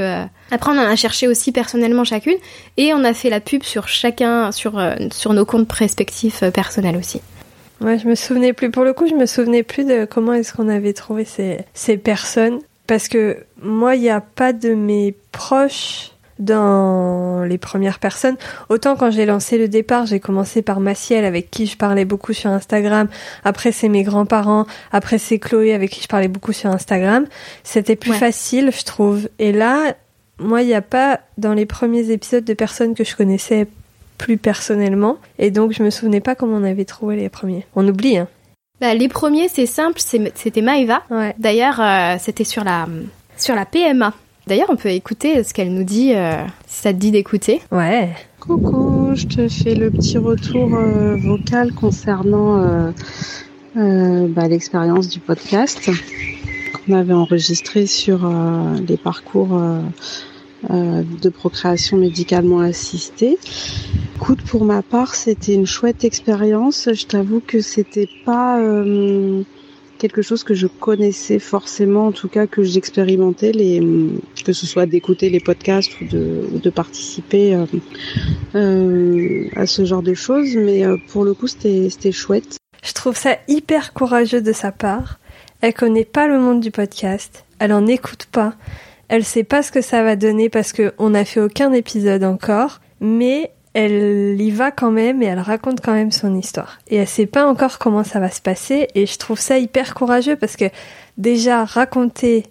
[0.51, 2.39] Après, on en a cherché aussi personnellement chacune,
[2.77, 7.21] et on a fait la pub sur chacun, sur sur nos comptes respectifs personnels aussi.
[7.83, 8.71] Ouais, je me souvenais plus.
[8.71, 11.99] Pour le coup, je me souvenais plus de comment est-ce qu'on avait trouvé ces, ces
[11.99, 12.59] personnes.
[12.87, 16.12] Parce que moi, il n'y a pas de mes proches
[16.45, 18.37] dans les premières personnes.
[18.69, 22.33] Autant quand j'ai lancé le départ, j'ai commencé par Maciel avec qui je parlais beaucoup
[22.33, 23.09] sur Instagram.
[23.45, 24.67] Après c'est mes grands-parents.
[24.93, 27.27] Après c'est Chloé avec qui je parlais beaucoup sur Instagram.
[27.63, 29.29] C'était plus facile, je trouve.
[29.39, 29.95] Et là,
[30.39, 33.67] moi, il n'y a pas dans les premiers épisodes de personnes que je connaissais
[34.19, 35.19] plus personnellement.
[35.39, 37.67] Et donc je me souvenais pas comment on avait trouvé les premiers.
[37.75, 38.29] On oublie, hein.
[38.81, 41.03] Bah, les premiers, c'est simple, c'était Maëva.
[41.09, 41.35] Ouais.
[41.39, 42.89] D'ailleurs, euh, c'était sur la,
[43.37, 44.13] sur la PMA.
[44.47, 47.61] D'ailleurs, on peut écouter ce qu'elle nous dit, euh, si ça te dit d'écouter.
[47.71, 48.11] Ouais.
[48.41, 52.93] Coucou, je te fais le petit retour euh, vocal concernant
[53.77, 55.91] euh, bah, l'expérience du podcast
[56.75, 58.29] qu'on avait enregistré sur
[58.89, 59.61] les parcours
[60.69, 63.39] de procréation médicalement assistée.
[64.17, 66.89] Écoute, pour ma part, c'était une chouette expérience.
[66.93, 68.59] Je t'avoue que c'était pas
[70.03, 73.81] quelque chose que je connaissais forcément, en tout cas que j'expérimentais, les,
[74.45, 77.67] que ce soit d'écouter les podcasts ou de, participer euh,
[78.57, 80.57] euh, à ce genre de choses.
[80.57, 82.57] Mais euh, pour le coup, c'était chouette.
[82.83, 85.21] Je trouve ça hyper courageux de sa part.
[85.61, 87.45] Elle connaît pas le monde du podcast.
[87.61, 88.55] Elle en écoute pas.
[89.07, 92.81] Elle sait pas ce que ça va donner parce qu'on n'a fait aucun épisode encore.
[93.01, 96.79] Mais elle y va quand même et elle raconte quand même son histoire.
[96.89, 99.95] Et elle sait pas encore comment ça va se passer et je trouve ça hyper
[99.95, 100.67] courageux parce que
[101.17, 102.45] déjà raconter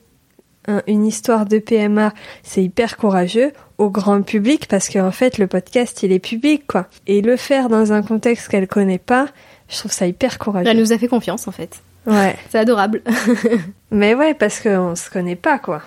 [0.87, 6.03] une histoire de PMA, c'est hyper courageux au grand public parce qu'en fait le podcast
[6.03, 6.87] il est public quoi.
[7.07, 9.27] Et le faire dans un contexte qu'elle connaît pas,
[9.69, 10.69] je trouve ça hyper courageux.
[10.69, 11.81] Elle nous a fait confiance en fait.
[12.05, 12.35] Ouais.
[12.49, 13.01] c'est adorable.
[13.91, 15.81] Mais ouais parce qu'on se connaît pas quoi.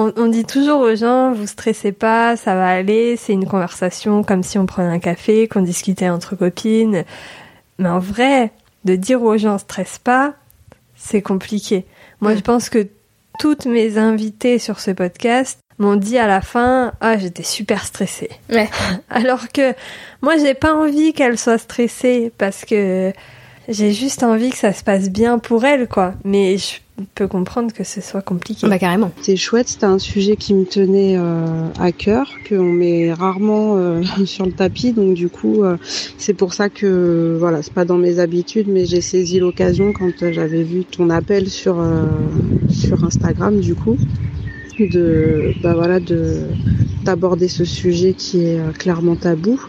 [0.00, 4.44] On, dit toujours aux gens, vous stressez pas, ça va aller, c'est une conversation comme
[4.44, 7.04] si on prenait un café, qu'on discutait entre copines.
[7.80, 8.52] Mais en vrai,
[8.84, 10.34] de dire aux gens stresse pas,
[10.94, 11.84] c'est compliqué.
[12.20, 12.86] Moi, je pense que
[13.40, 18.30] toutes mes invitées sur ce podcast m'ont dit à la fin ah j'étais super stressée.
[18.50, 18.70] Ouais.
[19.10, 19.74] Alors que
[20.22, 23.12] moi j'ai pas envie qu'elle soit stressée parce que
[23.68, 26.14] j'ai juste envie que ça se passe bien pour elle quoi.
[26.24, 26.78] Mais je
[27.14, 28.66] peut comprendre que ce soit compliqué.
[28.68, 29.12] Bah carrément.
[29.22, 34.02] C'est chouette, c'était un sujet qui me tenait euh, à cœur, qu'on met rarement euh,
[34.24, 35.76] sur le tapis, donc du coup euh,
[36.16, 40.10] c'est pour ça que voilà, c'est pas dans mes habitudes, mais j'ai saisi l'occasion quand
[40.32, 41.84] j'avais vu ton appel sur
[42.70, 43.96] sur Instagram du coup
[44.78, 46.42] de bah voilà de
[47.04, 49.60] d'aborder ce sujet qui est clairement tabou.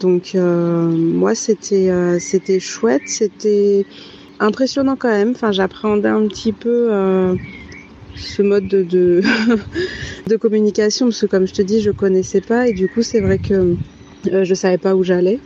[0.00, 3.86] Donc moi c'était c'était chouette, c'était
[4.40, 5.30] impressionnant quand même.
[5.30, 7.34] Enfin, j'appréhendais un petit peu euh,
[8.16, 8.86] ce mode de,
[10.26, 13.20] de, communication parce que, comme je te dis, je connaissais pas et du coup, c'est
[13.20, 13.76] vrai que
[14.32, 15.40] euh, je savais pas où j'allais.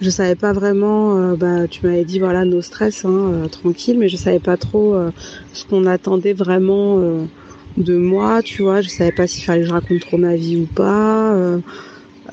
[0.00, 1.16] Je savais pas vraiment.
[1.16, 4.96] Euh, bah, tu m'avais dit voilà, nos stress, hein, tranquille, mais je savais pas trop
[5.52, 7.00] ce qu'on attendait vraiment
[7.76, 8.42] de moi.
[8.42, 11.36] Tu vois, je savais pas s'il fallait que je raconte trop ma vie ou pas.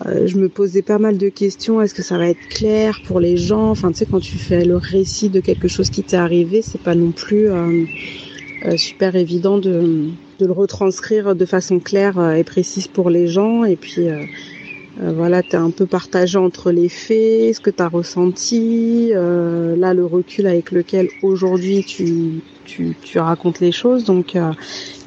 [0.05, 1.81] Euh, je me posais pas mal de questions.
[1.81, 3.69] Est-ce que ça va être clair pour les gens?
[3.69, 6.81] Enfin, tu sais, quand tu fais le récit de quelque chose qui t'est arrivé, c'est
[6.81, 7.83] pas non plus euh,
[8.65, 10.09] euh, super évident de,
[10.39, 13.65] le retranscrire de façon claire et précise pour les gens.
[13.65, 14.07] Et puis,
[14.97, 20.05] voilà, tu un peu partagé entre les faits, ce que tu as ressenti, là, le
[20.05, 24.05] recul avec lequel aujourd'hui tu, tu, tu, racontes les choses.
[24.05, 24.37] Donc,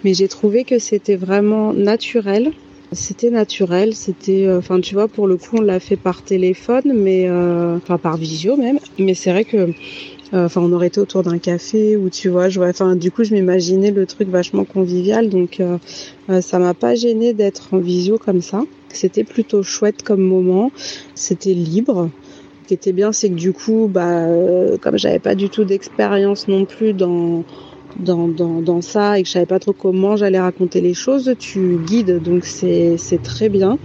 [0.05, 2.53] mais j'ai trouvé que c'était vraiment naturel
[2.93, 6.93] c'était naturel, c'était, euh, enfin tu vois, pour le coup on l'a fait par téléphone,
[6.95, 8.79] mais euh, enfin par visio même.
[8.99, 12.49] Mais c'est vrai que, euh, enfin on aurait été autour d'un café ou tu vois,
[12.49, 15.61] je enfin du coup je m'imaginais le truc vachement convivial, donc
[16.41, 18.63] ça m'a pas gêné d'être en visio comme ça.
[18.89, 20.71] C'était plutôt chouette comme moment,
[21.15, 22.11] c'était libre.
[22.63, 24.27] Ce qui était bien, c'est que du coup, bah,
[24.81, 27.45] comme j'avais pas du tout d'expérience non plus dans
[27.99, 31.35] dans, dans, dans ça et que je savais pas trop comment j'allais raconter les choses,
[31.39, 33.79] tu guides, donc c'est très bien.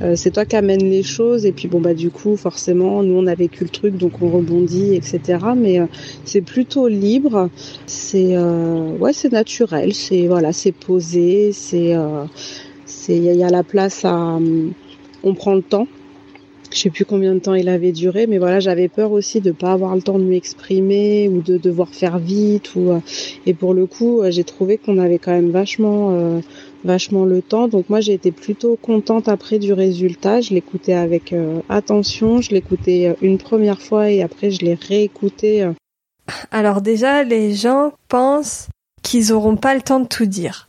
[0.00, 3.14] Euh, c'est toi qui amènes les choses et puis bon bah du coup forcément nous
[3.14, 5.38] on a vécu le truc donc on rebondit etc.
[5.56, 5.86] Mais euh,
[6.24, 7.50] c'est plutôt libre,
[7.86, 11.96] c'est euh, ouais c'est naturel, c'est voilà c'est posé, c'est
[12.84, 14.38] c'est il y, a la place à
[15.24, 15.88] on prend le temps
[16.70, 19.52] je sais plus combien de temps il avait duré, mais voilà, j'avais peur aussi de
[19.52, 22.74] pas avoir le temps de m'exprimer ou de devoir faire vite.
[22.74, 23.00] Ou euh,
[23.46, 26.40] et pour le coup, euh, j'ai trouvé qu'on avait quand même vachement, euh,
[26.84, 27.68] vachement le temps.
[27.68, 30.40] Donc moi, j'ai été plutôt contente après du résultat.
[30.40, 31.34] Je l'écoutais avec
[31.68, 32.40] attention.
[32.40, 35.68] Je l'écoutais une première fois et après je l'ai réécouté.
[36.50, 38.68] Alors déjà, les gens pensent
[39.02, 40.67] qu'ils auront pas le temps de tout dire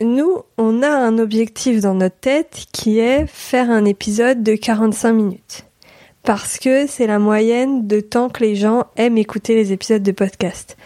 [0.00, 5.12] nous, on a un objectif dans notre tête qui est faire un épisode de 45
[5.12, 5.64] minutes.
[6.22, 10.12] Parce que c'est la moyenne de temps que les gens aiment écouter les épisodes de
[10.12, 10.76] podcast.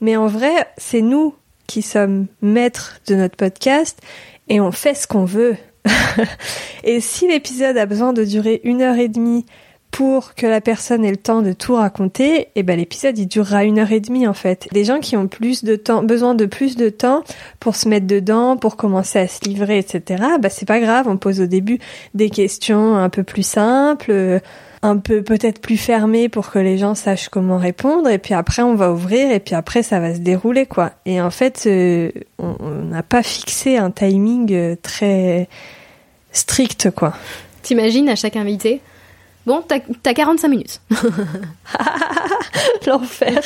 [0.00, 1.34] Mais en vrai, c'est nous
[1.66, 4.00] qui sommes maîtres de notre podcast
[4.48, 5.56] et on fait ce qu'on veut.
[6.84, 9.46] et si l'épisode a besoin de durer une heure et demie
[9.94, 13.28] pour que la personne ait le temps de tout raconter, et eh ben l'épisode il
[13.28, 14.66] durera une heure et demie en fait.
[14.72, 17.22] Des gens qui ont plus de temps, besoin de plus de temps
[17.60, 20.24] pour se mettre dedans, pour commencer à se livrer, etc.
[20.40, 21.78] Bah c'est pas grave, on pose au début
[22.12, 24.40] des questions un peu plus simples,
[24.82, 28.62] un peu peut-être plus fermées pour que les gens sachent comment répondre, et puis après
[28.62, 30.90] on va ouvrir, et puis après ça va se dérouler quoi.
[31.06, 35.48] Et en fait, euh, on n'a pas fixé un timing euh, très
[36.32, 37.14] strict quoi.
[37.62, 38.80] T'imagines à chaque invité?
[39.46, 40.80] Bon, t'as 45 minutes.
[42.86, 43.42] L'enfer.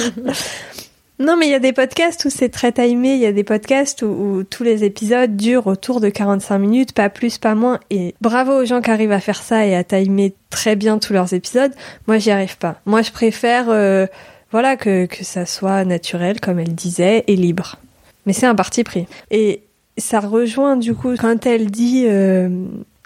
[1.21, 3.43] Non, mais il y a des podcasts où c'est très timé, il y a des
[3.43, 7.81] podcasts où, tous les épisodes durent autour de 45 minutes, pas plus, pas moins.
[7.91, 11.13] Et bravo aux gens qui arrivent à faire ça et à timer très bien tous
[11.13, 11.73] leurs épisodes.
[12.07, 12.81] Moi, j'y arrive pas.
[12.87, 14.07] Moi, je préfère, euh,
[14.53, 17.77] voilà, que, que ça soit naturel, comme elle disait, et libre.
[18.25, 19.09] Mais c'est un parti pris.
[19.33, 19.63] Et
[19.97, 22.49] ça rejoint, du coup, quand elle dit euh,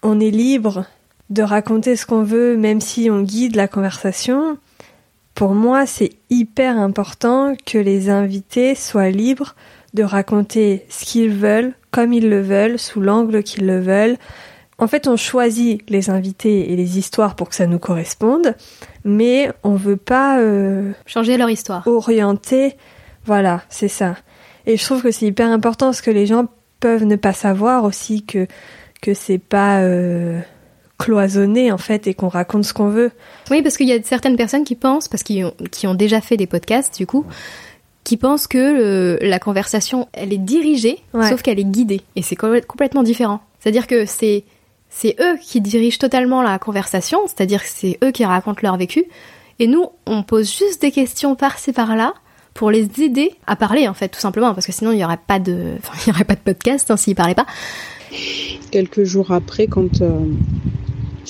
[0.02, 0.84] on est libre
[1.32, 4.58] de raconter ce qu'on veut, même si on guide la conversation,
[5.34, 9.54] pour moi, c'est hyper important que les invités soient libres
[9.94, 14.16] de raconter ce qu'ils veulent, comme ils le veulent, sous l'angle qu'ils le veulent.
[14.78, 18.54] En fait, on choisit les invités et les histoires pour que ça nous corresponde,
[19.04, 21.86] mais on veut pas euh, changer leur histoire.
[21.86, 22.76] Orienter,
[23.24, 24.16] voilà, c'est ça.
[24.66, 26.46] Et je trouve que c'est hyper important parce que les gens
[26.80, 28.46] peuvent ne pas savoir aussi que
[29.00, 30.40] que c'est pas euh,
[31.04, 33.10] cloisonné en fait et qu'on raconte ce qu'on veut.
[33.50, 36.20] Oui, parce qu'il y a certaines personnes qui pensent, parce qu'ils ont, qui ont déjà
[36.20, 37.24] fait des podcasts du coup,
[38.04, 42.00] qui pensent que la conversation, elle est dirigée, sauf qu'elle est guidée.
[42.16, 43.40] Et c'est complètement différent.
[43.60, 44.44] C'est-à-dire que c'est
[44.94, 49.06] c'est eux qui dirigent totalement la conversation, c'est-à-dire que c'est eux qui racontent leur vécu.
[49.58, 52.12] Et nous, on pose juste des questions par-ci par-là
[52.52, 55.18] pour les aider à parler en fait, tout simplement, parce que sinon il n'y aurait
[55.26, 57.46] pas de, enfin, il y aurait pas de podcast hein, s'ils parlaient pas.
[58.70, 60.20] Quelques jours après, quand euh,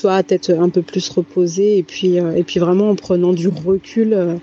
[0.04, 3.48] à tête un peu plus reposée et puis euh, et puis vraiment en prenant du
[3.48, 4.34] recul euh,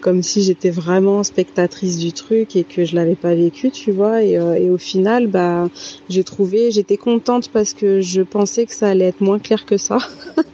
[0.00, 4.22] comme si j'étais vraiment spectatrice du truc et que je l'avais pas vécu tu vois.
[4.22, 5.68] Et, euh, et au final bah
[6.08, 9.76] j'ai trouvé j'étais contente parce que je pensais que ça allait être moins clair que
[9.76, 9.98] ça.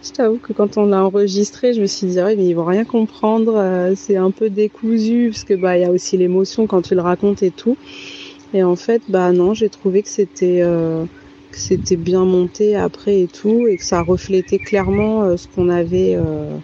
[0.00, 2.64] Je t'avoue que quand on l'a enregistré je me suis dit ouais, mais ils vont
[2.64, 6.82] rien comprendre c'est un peu décousu parce que bah il y a aussi l'émotion quand
[6.82, 7.76] tu le racontes et tout.
[8.54, 10.62] Et en fait bah non j'ai trouvé que c'était
[11.56, 16.14] c'était bien monté après et tout, et que ça reflétait clairement euh, ce qu'on avait
[16.14, 16.56] euh,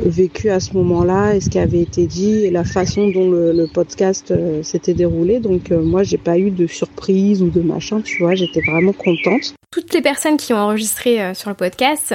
[0.00, 3.66] vécu à ce moment-là et ce qui avait été dit et la façon dont le,
[3.72, 5.40] podcast euh, s'était déroulé.
[5.40, 9.54] Donc moi, j'ai pas eu de surprise ou de machin, tu vois, j'étais vraiment contente.
[9.70, 12.14] Toutes les personnes qui ont enregistré sur le podcast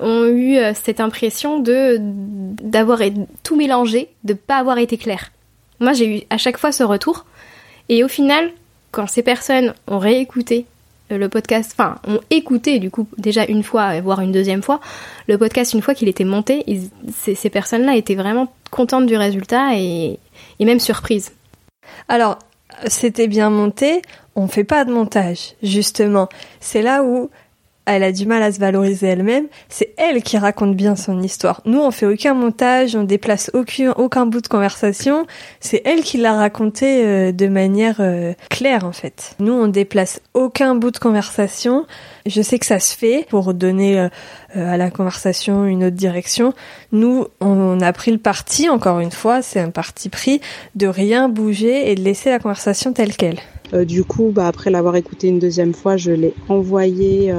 [0.00, 3.00] ont eu cette impression de d'avoir
[3.42, 5.30] tout mélangé, de pas avoir été clair.
[5.80, 7.26] Moi, j'ai eu à chaque fois ce retour,
[7.90, 8.52] et au final,
[8.90, 10.64] quand ces personnes ont réécouté
[11.10, 14.80] le podcast, enfin, ont écouté du coup déjà une fois, voire une deuxième fois,
[15.28, 16.64] le podcast une fois qu'il était monté,
[17.12, 20.18] ces, personnes-là étaient vraiment contentes du résultat et,
[20.58, 21.32] et même surprises.
[22.08, 22.38] Alors,
[22.86, 24.02] c'était bien monté,
[24.34, 26.28] on fait pas de montage, justement.
[26.60, 27.30] C'est là où
[27.86, 31.60] elle a du mal à se valoriser elle-même, c'est elle qui raconte bien son histoire.
[31.66, 35.26] Nous, on fait aucun montage, on déplace aucun, aucun bout de conversation,
[35.60, 39.36] c'est elle qui l'a raconté euh, de manière euh, claire en fait.
[39.38, 41.86] Nous, on déplace aucun bout de conversation.
[42.26, 44.08] Je sais que ça se fait pour donner euh,
[44.54, 46.54] à la conversation une autre direction.
[46.92, 50.40] Nous, on a pris le parti, encore une fois, c'est un parti pris,
[50.74, 53.40] de rien bouger et de laisser la conversation telle qu'elle.
[53.86, 57.32] Du coup, bah, après l'avoir écouté une deuxième fois, je l'ai envoyé.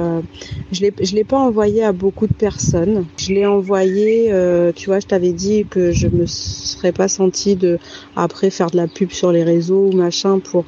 [0.72, 3.06] je l'ai, je l'ai pas envoyé à beaucoup de personnes.
[3.16, 4.32] Je l'ai envoyé.
[4.74, 7.78] tu vois, je t'avais dit que je me serais pas sentie de
[8.16, 10.66] après faire de la pub sur les réseaux ou machin pour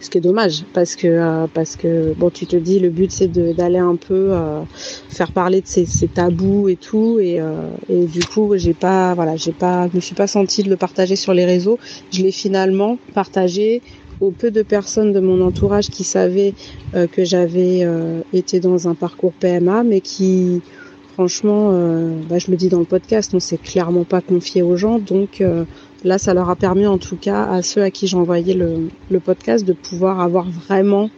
[0.00, 3.12] ce qui est dommage parce que euh, parce que bon tu te dis le but
[3.12, 4.62] c'est d'aller un peu euh,
[5.08, 9.14] faire parler de ces, ces, tabous et tout et, euh, et du coup j'ai pas
[9.14, 11.78] voilà j'ai pas je me suis pas sentie de le partager sur les réseaux
[12.10, 13.82] je l'ai finalement partagé
[14.20, 16.54] aux peu de personnes de mon entourage qui savaient
[16.92, 17.86] que j'avais
[18.32, 20.60] été dans un parcours PMA mais qui
[21.14, 21.72] franchement
[22.28, 25.42] bah, je le dis dans le podcast on s'est clairement pas confié aux gens donc
[26.02, 29.20] Là, ça leur a permis, en tout cas, à ceux à qui j'envoyais le, le
[29.20, 31.10] podcast, de pouvoir avoir vraiment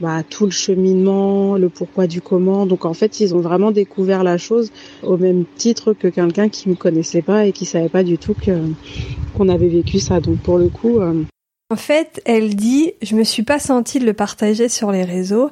[0.00, 2.64] bah, tout le cheminement, le pourquoi du comment.
[2.64, 4.70] Donc en fait, ils ont vraiment découvert la chose
[5.02, 8.36] au même titre que quelqu'un qui me connaissait pas et qui savait pas du tout
[9.36, 10.20] qu'on avait vécu ça.
[10.20, 11.24] Donc pour le coup, euh,
[11.72, 15.50] en fait, elle dit, je me suis pas sentie de le partager sur les réseaux.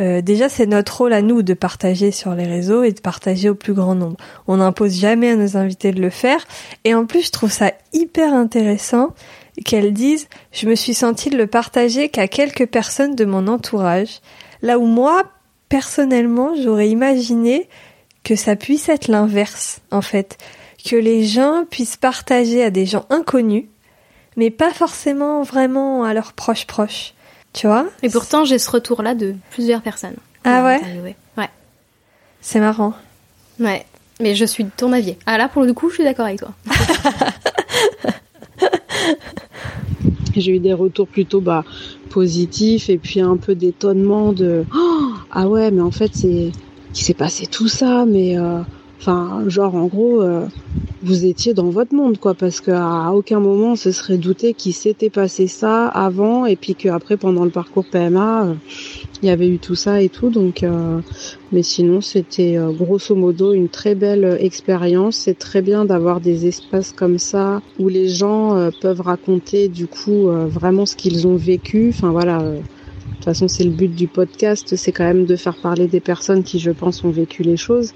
[0.00, 3.50] Euh, déjà, c'est notre rôle à nous de partager sur les réseaux et de partager
[3.50, 4.16] au plus grand nombre.
[4.46, 6.42] On n'impose jamais à nos invités de le faire.
[6.84, 9.14] Et en plus, je trouve ça hyper intéressant
[9.62, 14.20] qu'elle dise, je me suis sentie de le partager qu'à quelques personnes de mon entourage.
[14.62, 15.24] Là où moi,
[15.68, 17.68] personnellement, j'aurais imaginé
[18.24, 20.38] que ça puisse être l'inverse, en fait.
[20.82, 23.66] Que les gens puissent partager à des gens inconnus
[24.38, 27.12] mais pas forcément vraiment à leurs proches proches.
[27.52, 30.14] Tu vois Et pourtant, j'ai ce retour-là de plusieurs personnes.
[30.44, 30.80] Ah ouais
[31.36, 31.50] Ouais.
[32.40, 32.94] C'est marrant.
[33.58, 33.84] Ouais.
[34.20, 35.16] Mais je suis de ton avis.
[35.26, 36.52] Ah là, pour le coup, je suis d'accord avec toi.
[40.36, 41.64] j'ai eu des retours plutôt bah,
[42.10, 46.52] positifs et puis un peu d'étonnement de oh, ah ouais mais en fait c'est
[46.92, 48.60] qui s'est passé tout ça mais euh,
[49.00, 50.46] Enfin, genre en gros, euh,
[51.02, 54.74] vous étiez dans votre monde, quoi, parce qu'à aucun moment on se serait douté qu'il
[54.74, 58.54] s'était passé ça avant, et puis qu'après pendant le parcours PMA, euh,
[59.22, 60.30] il y avait eu tout ça et tout.
[60.30, 60.98] Donc, euh,
[61.52, 65.16] mais sinon, c'était grosso modo une très belle expérience.
[65.16, 70.28] C'est très bien d'avoir des espaces comme ça où les gens peuvent raconter du coup
[70.28, 71.88] vraiment ce qu'ils ont vécu.
[71.88, 72.38] Enfin voilà.
[72.38, 72.60] de
[73.14, 76.44] toute façon, c'est le but du podcast, c'est quand même de faire parler des personnes
[76.44, 77.92] qui, je pense, ont vécu les choses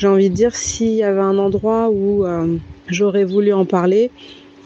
[0.00, 4.10] j'ai envie de dire, s'il y avait un endroit où euh, j'aurais voulu en parler,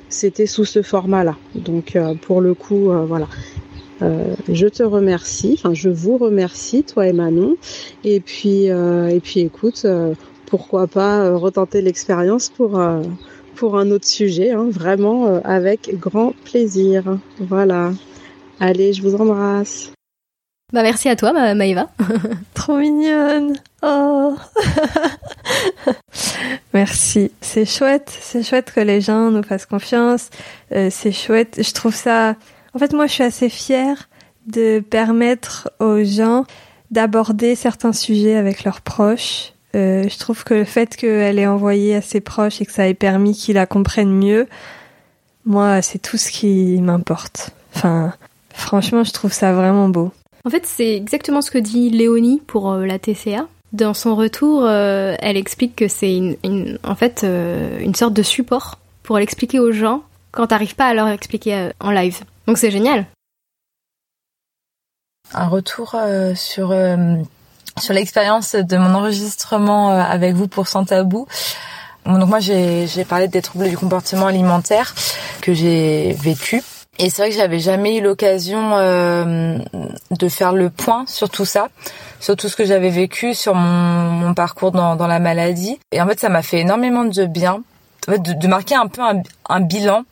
[0.08, 1.34] c'était sous ce format-là.
[1.56, 3.26] Donc euh, pour le coup, euh, voilà.
[4.00, 7.56] je te remercie, enfin je vous remercie, toi et Manon.
[8.04, 9.84] Et puis, et puis écoute,
[10.46, 12.80] pourquoi pas retenter l'expérience pour,
[13.56, 17.18] pour un autre sujet, hein, vraiment avec grand plaisir.
[17.40, 17.92] Voilà.
[18.60, 19.90] Allez, je vous embrasse.
[20.74, 21.88] Bah merci à toi, Maëva.
[22.54, 23.56] Trop mignonne.
[23.82, 24.36] Oh.
[26.74, 27.30] merci.
[27.40, 28.12] C'est chouette.
[28.20, 30.30] C'est chouette que les gens nous fassent confiance.
[30.72, 31.60] Euh, c'est chouette.
[31.62, 32.36] Je trouve ça.
[32.74, 34.08] En fait, moi, je suis assez fière
[34.46, 36.44] de permettre aux gens
[36.90, 39.52] d'aborder certains sujets avec leurs proches.
[39.74, 42.86] Euh, je trouve que le fait qu'elle ait envoyé à ses proches et que ça
[42.86, 44.46] ait permis qu'ils la comprennent mieux,
[45.44, 47.50] moi, c'est tout ce qui m'importe.
[47.74, 48.14] Enfin,
[48.54, 50.12] franchement, je trouve ça vraiment beau.
[50.44, 53.48] En fait, c'est exactement ce que dit Léonie pour euh, la TCA.
[53.74, 58.22] Dans son retour, euh, elle explique que c'est une, en fait euh, une sorte de
[58.22, 62.20] support pour l'expliquer aux gens quand t'arrives pas à leur expliquer en live.
[62.46, 63.04] Donc c'est génial.
[65.32, 65.96] Un retour
[66.36, 66.72] sur
[67.80, 71.26] sur l'expérience de mon enregistrement avec vous pour Sans Tabou.
[72.06, 74.94] Donc moi j'ai parlé des troubles du comportement alimentaire
[75.40, 76.62] que j'ai vécu
[76.98, 79.58] et c'est vrai que j'avais jamais eu l'occasion euh,
[80.10, 81.68] de faire le point sur tout ça,
[82.20, 85.78] sur tout ce que j'avais vécu, sur mon, parcours dans, dans, la maladie.
[85.92, 87.62] Et en fait, ça m'a fait énormément de bien,
[88.08, 90.04] en fait, de, marquer un peu un, un, bilan,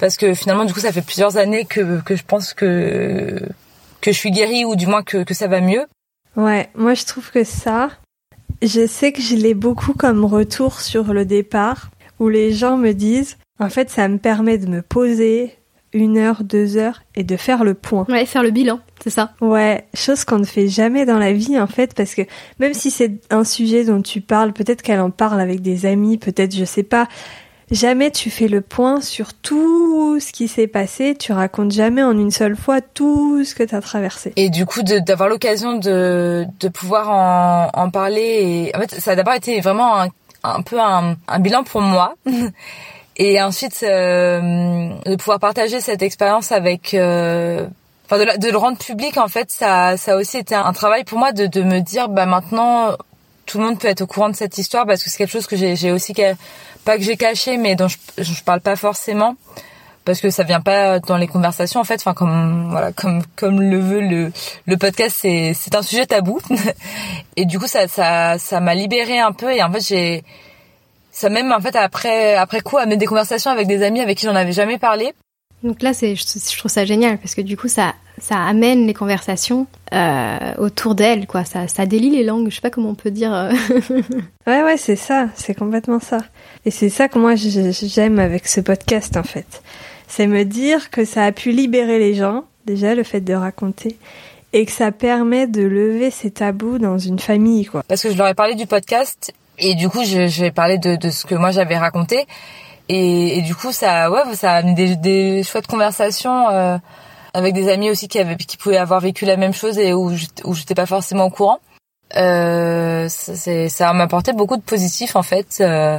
[0.00, 3.40] parce que finalement, du coup, ça fait plusieurs années que, que je pense que
[4.00, 5.86] que je suis guérie ou du moins que, que ça va mieux.
[6.36, 7.90] Ouais, moi je trouve que ça,
[8.62, 12.92] je sais que je l'ai beaucoup comme retour sur le départ, où les gens me
[12.92, 15.56] disent, en fait, ça me permet de me poser,
[15.92, 18.04] une heure, deux heures et de faire le point.
[18.08, 19.32] Ouais, faire le bilan, c'est ça.
[19.40, 22.22] Ouais, chose qu'on ne fait jamais dans la vie en fait, parce que
[22.58, 26.18] même si c'est un sujet dont tu parles, peut-être qu'elle en parle avec des amis,
[26.18, 27.08] peut-être je sais pas,
[27.70, 32.12] jamais tu fais le point sur tout ce qui s'est passé, tu racontes jamais en
[32.12, 34.32] une seule fois tout ce que tu as traversé.
[34.36, 39.12] Et du coup, d'avoir l'occasion de, de pouvoir en, en parler, et en fait, ça
[39.12, 40.08] a d'abord été vraiment un,
[40.42, 42.14] un peu un, un bilan pour moi.
[43.18, 47.66] et ensuite euh, de pouvoir partager cette expérience avec euh,
[48.06, 51.18] enfin de, le rendre public en fait ça ça a aussi été un travail pour
[51.18, 52.96] moi de, de me dire bah maintenant
[53.46, 55.46] tout le monde peut être au courant de cette histoire parce que c'est quelque chose
[55.46, 56.14] que j'ai aussi
[56.84, 59.36] pas que j'ai caché mais dont je, je parle pas forcément
[60.08, 61.96] parce que ça vient pas dans les conversations en fait.
[61.96, 64.32] Enfin comme voilà comme comme le veut le
[64.64, 66.40] le podcast c'est c'est un sujet tabou.
[67.36, 70.24] Et du coup ça ça ça m'a libéré un peu et en fait j'ai
[71.18, 74.26] ça même en fait après après coup amené des conversations avec des amis avec qui
[74.26, 75.12] j'en avais jamais parlé
[75.64, 78.94] donc là, c'est, je, trouve ça génial parce que du coup, ça, ça amène les
[78.94, 81.44] conversations euh, autour d'elle, quoi.
[81.44, 82.48] Ça, ça délie les langues.
[82.48, 83.34] Je sais pas comment on peut dire.
[83.34, 83.50] euh.
[84.46, 86.18] Ouais, ouais, c'est ça, c'est complètement ça.
[86.64, 89.62] Et c'est ça que moi j'ai- j'aime avec ce podcast en fait.
[90.06, 93.96] C'est me dire que ça a pu libérer les gens, déjà le fait de raconter,
[94.52, 97.82] et que ça permet de lever ces tabous dans une famille, quoi.
[97.88, 100.02] parce que je leur ai parlé du podcast et du coup
[100.40, 102.26] vais parler de, de ce que moi j'avais raconté.
[102.90, 106.78] Et, du coup ça ouais ça a amené des, des chouettes conversations euh,
[107.34, 110.10] avec des amis aussi qui avaient qui pouvaient avoir vécu la même chose et où
[110.44, 111.58] où j'étais pas forcément au courant.
[112.16, 115.98] Euh, ça, ça m'a apporté beaucoup de positif en fait euh,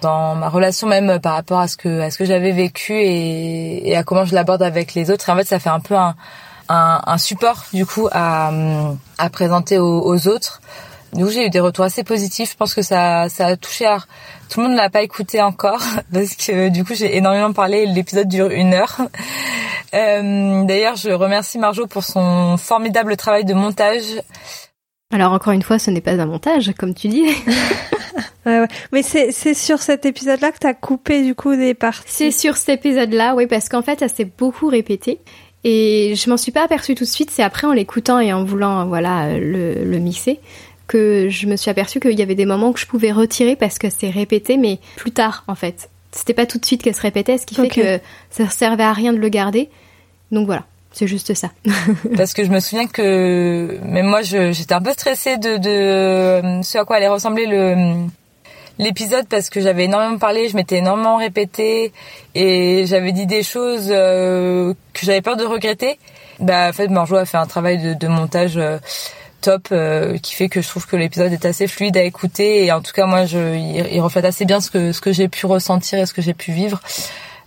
[0.00, 3.88] dans ma relation même par rapport à ce que à ce que j'avais vécu et,
[3.90, 5.28] et à comment je l'aborde avec les autres.
[5.28, 6.16] Et en fait ça fait un peu un
[6.68, 8.50] un, un support du coup à,
[9.18, 10.60] à présenter aux autres
[11.12, 12.52] du coup, j'ai eu des retours assez positifs.
[12.52, 13.98] Je pense que ça, ça a touché à...
[14.48, 15.82] Tout le monde ne l'a pas écouté encore
[16.12, 17.86] parce que du coup, j'ai énormément parlé.
[17.86, 18.96] L'épisode dure une heure.
[19.94, 24.22] Euh, D'ailleurs, je remercie Marjo pour son formidable travail de montage.
[25.10, 27.26] Alors encore une fois, ce n'est pas un montage, comme tu dis.
[28.46, 28.68] Ouais, ouais.
[28.90, 32.10] Mais c'est sur cet épisode-là que t'as coupé du coup des parties.
[32.10, 35.20] C'est sur cet épisode-là, oui, parce qu'en fait, ça s'est beaucoup répété.
[35.64, 38.44] Et je m'en suis pas aperçue tout de suite, c'est après en l'écoutant et en
[38.44, 40.40] voulant voilà le, le mixer
[40.92, 43.78] que je me suis aperçue qu'il y avait des moments que je pouvais retirer parce
[43.78, 45.88] que c'est répété, mais plus tard en fait.
[46.12, 47.72] C'était pas tout de suite qu'elle se répétait, ce qui Ok.
[47.72, 49.70] fait que ça servait à rien de le garder.
[50.30, 51.50] Donc voilà, c'est juste ça.
[52.16, 56.62] parce que je me souviens que même moi j'étais un peu stressée de, de euh,
[56.62, 57.94] ce à quoi allait ressembler le
[58.78, 61.92] l'épisode parce que j'avais énormément parlé, je m'étais énormément répétée
[62.34, 65.98] et j'avais dit des choses euh, que j'avais peur de regretter.
[66.40, 68.78] Bah en fait Marjo a fait un travail de, de montage euh,
[69.42, 72.72] top euh, qui fait que je trouve que l'épisode est assez fluide à écouter et
[72.72, 75.44] en tout cas moi je il, reflète assez bien ce que ce que j'ai pu
[75.44, 76.80] ressentir et ce que j'ai pu vivre.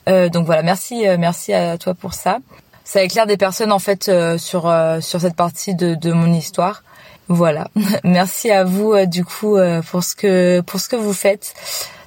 [0.07, 2.37] Euh, donc voilà, merci euh, merci à toi pour ça
[2.85, 6.31] ça éclaire des personnes en fait euh, sur euh, sur cette partie de, de mon
[6.31, 6.83] histoire.
[7.27, 7.67] Voilà.
[8.03, 9.57] Merci à vous euh, du coup
[9.89, 11.53] pour ce que pour ce que vous faites.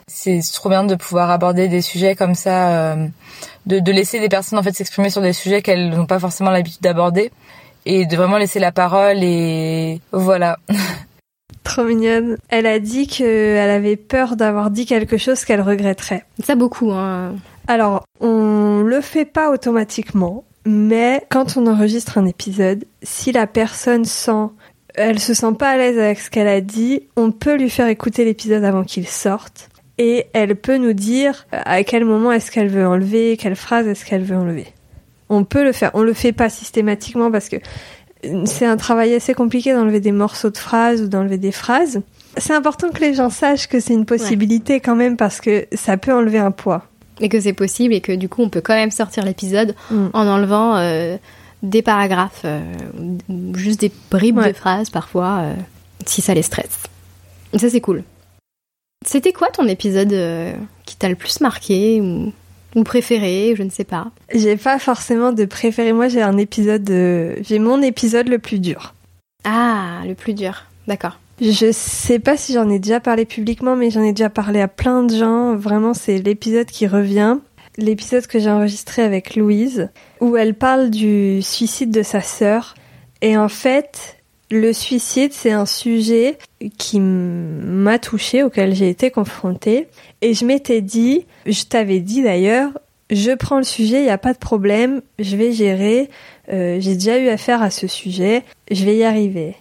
[0.06, 2.96] C'est trop bien de pouvoir aborder des sujets comme ça,
[3.66, 6.50] de, de laisser des personnes en fait s'exprimer sur des sujets qu'elles n'ont pas forcément
[6.50, 7.30] l'habitude d'aborder
[7.88, 10.58] et de vraiment laisser la parole et voilà.
[11.64, 12.36] Trop mignonne.
[12.50, 16.24] Elle a dit qu'elle avait peur d'avoir dit quelque chose qu'elle regretterait.
[16.44, 17.34] Ça beaucoup, hein.
[17.66, 24.04] Alors, on le fait pas automatiquement, mais quand on enregistre un épisode, si la personne
[24.04, 24.48] sent,
[24.94, 27.88] elle se sent pas à l'aise avec ce qu'elle a dit, on peut lui faire
[27.88, 29.70] écouter l'épisode avant qu'il sorte.
[29.96, 34.04] Et elle peut nous dire à quel moment est-ce qu'elle veut enlever, quelle phrase est-ce
[34.04, 34.66] qu'elle veut enlever.
[35.28, 35.90] On peut le faire.
[35.94, 37.56] On le fait pas systématiquement parce que
[38.44, 42.00] c'est un travail assez compliqué d'enlever des morceaux de phrases ou d'enlever des phrases.
[42.36, 45.96] C'est important que les gens sachent que c'est une possibilité quand même parce que ça
[45.96, 46.84] peut enlever un poids.
[47.20, 50.06] Et que c'est possible et que du coup on peut quand même sortir l'épisode Mm.
[50.12, 51.16] en enlevant euh,
[51.64, 52.60] des paragraphes euh,
[53.54, 54.52] juste des bribes Ouais.
[54.52, 55.54] de phrases parfois euh,
[56.06, 56.84] si ça les stresse.
[57.52, 58.04] Et ça c'est cool.
[59.06, 60.52] C'était quoi ton épisode euh,
[60.86, 62.32] qui t'a le plus marqué ou,
[62.78, 64.10] ou préféré, je ne sais pas.
[64.32, 65.92] J'ai pas forcément de préféré.
[65.92, 67.36] Moi, j'ai un épisode de...
[67.42, 68.94] J'ai mon épisode le plus dur.
[69.44, 70.64] Ah, le plus dur.
[70.86, 71.18] D'accord.
[71.40, 74.68] Je sais pas si j'en ai déjà parlé publiquement, mais j'en ai déjà parlé à
[74.68, 75.54] plein de gens.
[75.54, 77.38] Vraiment, c'est l'épisode qui revient.
[77.76, 79.88] L'épisode que j'ai enregistré avec Louise,
[80.20, 82.74] où elle parle du suicide de sa sœur.
[83.22, 84.17] Et en fait,
[84.50, 86.38] le suicide, c'est un sujet
[86.78, 89.88] qui m'a touchée, auquel j'ai été confrontée.
[90.22, 92.70] Et je m'étais dit, je t'avais dit d'ailleurs,
[93.10, 96.10] je prends le sujet, il n'y a pas de problème, je vais gérer.
[96.52, 99.54] Euh, j'ai déjà eu affaire à ce sujet, je vais y arriver.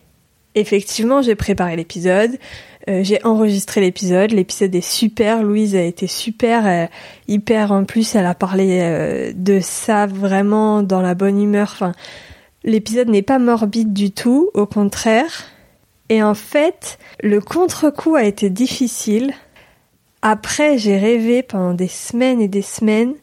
[0.55, 2.31] Effectivement, j'ai préparé l'épisode,
[2.89, 6.85] euh, j'ai enregistré l'épisode, l'épisode est super, Louise a été super, euh,
[7.27, 11.69] hyper en plus, elle a parlé euh, de ça vraiment dans la bonne humeur.
[11.73, 11.91] Enfin,
[12.67, 15.45] l'épisode n'est pas morbide du tout, au contraire.
[16.09, 19.33] Et en fait, le contre-coup a été difficile.
[20.21, 23.13] Après, j'ai rêvé pendant des semaines et des semaines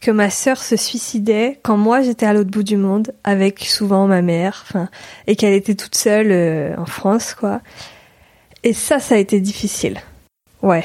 [0.00, 4.06] que ma sœur se suicidait quand moi j'étais à l'autre bout du monde avec souvent
[4.06, 4.88] ma mère, enfin,
[5.26, 7.60] et qu'elle était toute seule euh, en France, quoi.
[8.62, 9.98] Et ça, ça a été difficile.
[10.62, 10.84] Ouais.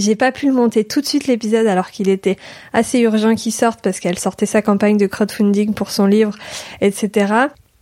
[0.00, 2.36] J'ai pas pu le monter tout de suite l'épisode alors qu'il était
[2.72, 6.34] assez urgent qu'il sorte parce qu'elle sortait sa campagne de crowdfunding pour son livre,
[6.80, 7.34] etc.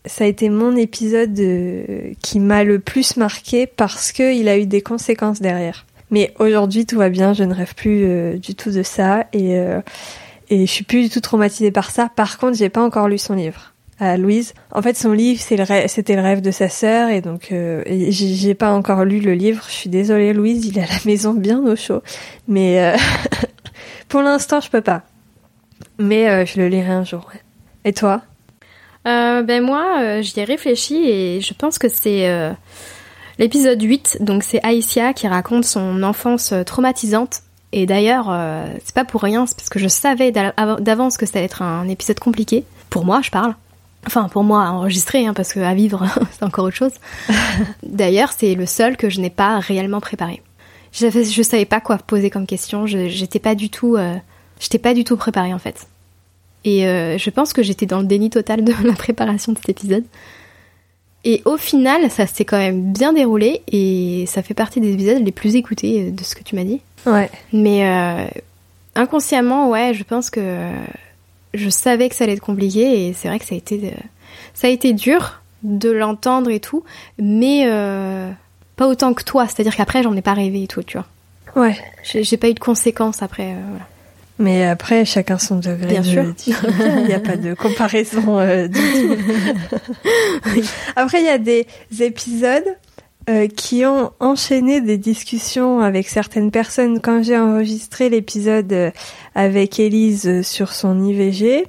[0.04, 4.58] Ça a été mon épisode euh, qui m'a le plus marqué parce que il a
[4.58, 5.86] eu des conséquences derrière.
[6.10, 9.56] Mais aujourd'hui tout va bien, je ne rêve plus euh, du tout de ça et
[9.56, 9.80] euh,
[10.50, 12.08] et je suis plus du tout traumatisée par ça.
[12.08, 14.55] Par contre, j'ai pas encore lu son livre Louise.
[14.72, 18.72] En fait, son livre, c'était le rêve de sa sœur, et donc euh, j'ai pas
[18.72, 19.64] encore lu le livre.
[19.66, 22.03] Je suis désolée, Louise, il est à la maison bien au chaud,
[22.46, 22.96] mais euh,
[24.09, 25.03] pour l'instant, je peux pas.
[25.99, 27.30] Mais euh, je le lirai un jour.
[27.84, 28.22] Et toi?
[29.05, 32.28] Ben moi, j'y ai réfléchi et je pense que c'est
[33.38, 34.18] l'épisode 8.
[34.20, 37.40] Donc c'est Aïssia qui raconte son enfance traumatisante.
[37.72, 38.30] Et d'ailleurs,
[38.84, 41.88] c'est pas pour rien, c'est parce que je savais d'avance que ça allait être un
[41.88, 42.64] épisode compliqué.
[42.90, 43.55] Pour moi, je parle.
[44.09, 46.94] Enfin, pour moi, à enregistrer, hein, parce que à vivre, c'est encore autre chose.
[47.82, 50.40] D'ailleurs, c'est le seul que je n'ai pas réellement préparé.
[50.92, 52.86] Je, je savais pas quoi poser comme question.
[52.86, 54.14] Je pas du tout, euh,
[54.61, 55.88] j'étais pas du tout préparée en fait.
[56.64, 59.68] Et euh, je pense que j'étais dans le déni total de la préparation de cet
[59.68, 60.04] épisode.
[61.26, 65.22] Et au final, ça s'est quand même bien déroulé et ça fait partie des épisodes
[65.22, 66.80] les plus écoutés euh, de ce que tu m'as dit.
[67.04, 67.30] Ouais.
[67.52, 67.82] Mais
[68.94, 70.40] inconsciemment, ouais, je pense que
[71.55, 74.01] je savais que ça allait être compliqué et c'est vrai que ça a été, euh,
[74.55, 76.84] ça a été dur de l'entendre et tout,
[77.18, 78.30] mais euh,
[78.76, 79.46] pas autant que toi.
[79.46, 81.07] C'est-à-dire qu'après, j'en ai pas rêvé et tout, tu vois.
[81.57, 81.76] Ouais.
[82.05, 83.53] J'ai pas eu de conséquences après.
[83.53, 83.86] Euh, voilà.
[84.38, 86.32] Mais après, chacun son degré Bien sûr.
[86.46, 88.38] Il n'y a pas de comparaison
[88.68, 89.16] du tout.
[90.96, 91.66] Après, il y a des
[91.99, 92.76] épisodes
[93.29, 96.99] euh, qui ont enchaîné des discussions avec certaines personnes.
[96.99, 98.91] Quand j'ai enregistré l'épisode euh,
[99.35, 101.66] avec Elise euh, sur son IVG,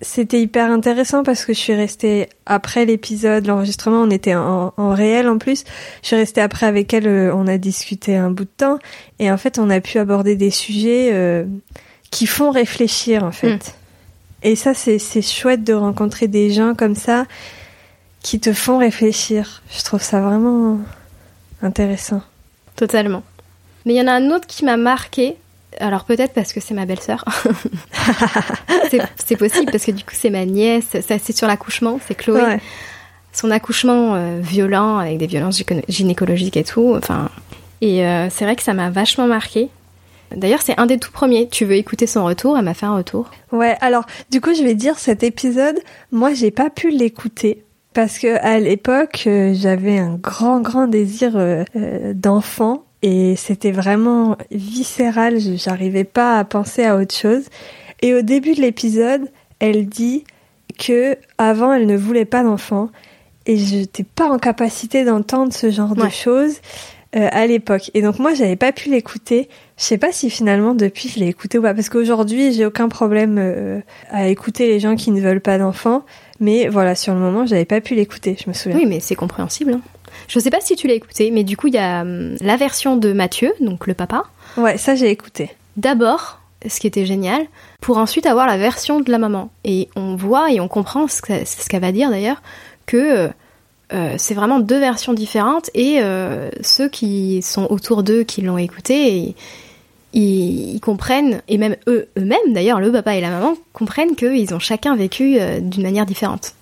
[0.00, 5.28] c'était hyper intéressant parce que je suis restée après l'épisode, l'enregistrement, on était en, réel
[5.28, 5.64] en plus.
[6.00, 8.78] Je suis restée après avec elle, on a discuté un bout de temps
[9.18, 11.44] et en fait on a pu aborder des sujets
[12.10, 13.54] qui font réfléchir en fait.
[13.54, 13.58] Hmm.
[14.42, 17.24] Et ça c'est chouette de rencontrer des gens comme ça
[18.26, 19.62] qui te font réfléchir.
[19.70, 20.80] Je trouve ça vraiment
[21.62, 22.22] intéressant.
[22.74, 23.22] Totalement.
[23.84, 25.36] Mais il y en a un autre qui m'a marqué.
[25.78, 27.24] Alors peut-être parce que c'est ma belle-sœur.
[29.24, 30.96] c'est possible parce que du coup c'est ma nièce.
[31.06, 32.58] C'est sur l'accouchement, c'est Chloé.
[33.32, 36.94] Son accouchement euh, violent avec des violences gynécologiques et tout.
[36.96, 37.28] Enfin,
[37.80, 39.68] et euh, c'est vrai que ça m'a vachement marqué.
[40.34, 41.46] D'ailleurs, c'est un des tout premiers.
[41.48, 42.58] Tu veux écouter son retour?
[42.58, 43.30] Elle m'a fait un retour.
[43.52, 45.78] Ouais, alors du coup, je vais dire cet épisode,
[46.10, 47.62] moi, j'ai pas pu l'écouter
[47.96, 53.70] parce que à l'époque euh, j'avais un grand grand désir euh, euh, d'enfant et c'était
[53.70, 57.44] vraiment viscéral, j'arrivais pas à penser à autre chose.
[58.02, 59.22] Et au début de l'épisode,
[59.60, 60.24] elle dit
[60.78, 62.90] que avant elle ne voulait pas d'enfant
[63.46, 66.56] et je n'étais pas en capacité d'entendre ce genre de choses
[67.14, 67.90] à l'époque.
[67.94, 69.48] Et donc moi j'avais pas pu l'écouter.
[69.76, 72.88] Je sais pas si finalement depuis je l'ai écouté ou pas parce qu'aujourd'hui j'ai aucun
[72.88, 76.02] problème à écouter les gens qui ne veulent pas d'enfants.
[76.40, 78.78] Mais voilà, sur le moment, j'avais pas pu l'écouter, je me souviens.
[78.78, 79.74] Oui, mais c'est compréhensible.
[79.74, 79.80] Hein.
[80.28, 82.56] Je sais pas si tu l'as écouté, mais du coup, il y a hum, la
[82.56, 84.24] version de Mathieu, donc le papa.
[84.56, 85.50] Ouais, ça j'ai écouté.
[85.76, 87.46] D'abord, ce qui était génial,
[87.80, 89.50] pour ensuite avoir la version de la maman.
[89.64, 92.42] Et on voit et on comprend ce qu'elle va dire d'ailleurs,
[92.86, 93.28] que
[93.92, 98.58] euh, c'est vraiment deux versions différentes et euh, ceux qui sont autour d'eux, qui l'ont
[98.58, 99.36] écouté,
[100.16, 104.58] ils, comprennent, et même eux, eux-mêmes d'ailleurs, le papa et la maman, comprennent qu'ils ont
[104.58, 106.54] chacun vécu euh, d'une manière différente.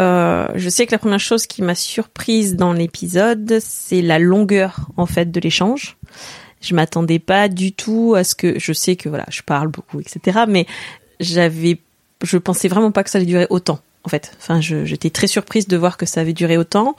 [0.00, 4.88] Euh, je sais que la première chose qui m'a surprise dans l'épisode, c'est la longueur
[4.96, 5.96] en fait de l'échange.
[6.60, 10.00] Je m'attendais pas du tout à ce que, je sais que voilà, je parle beaucoup,
[10.00, 10.40] etc.
[10.48, 10.66] Mais
[11.20, 11.78] j'avais,
[12.24, 14.32] je pensais vraiment pas que ça allait durer autant en fait.
[14.40, 16.94] Enfin, j'étais très surprise de voir que ça avait duré autant,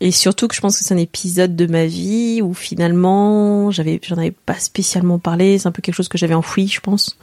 [0.00, 4.00] et surtout que je pense que c'est un épisode de ma vie où finalement, j'avais,
[4.02, 5.58] j'en avais pas spécialement parlé.
[5.58, 7.16] C'est un peu quelque chose que j'avais enfoui, je pense,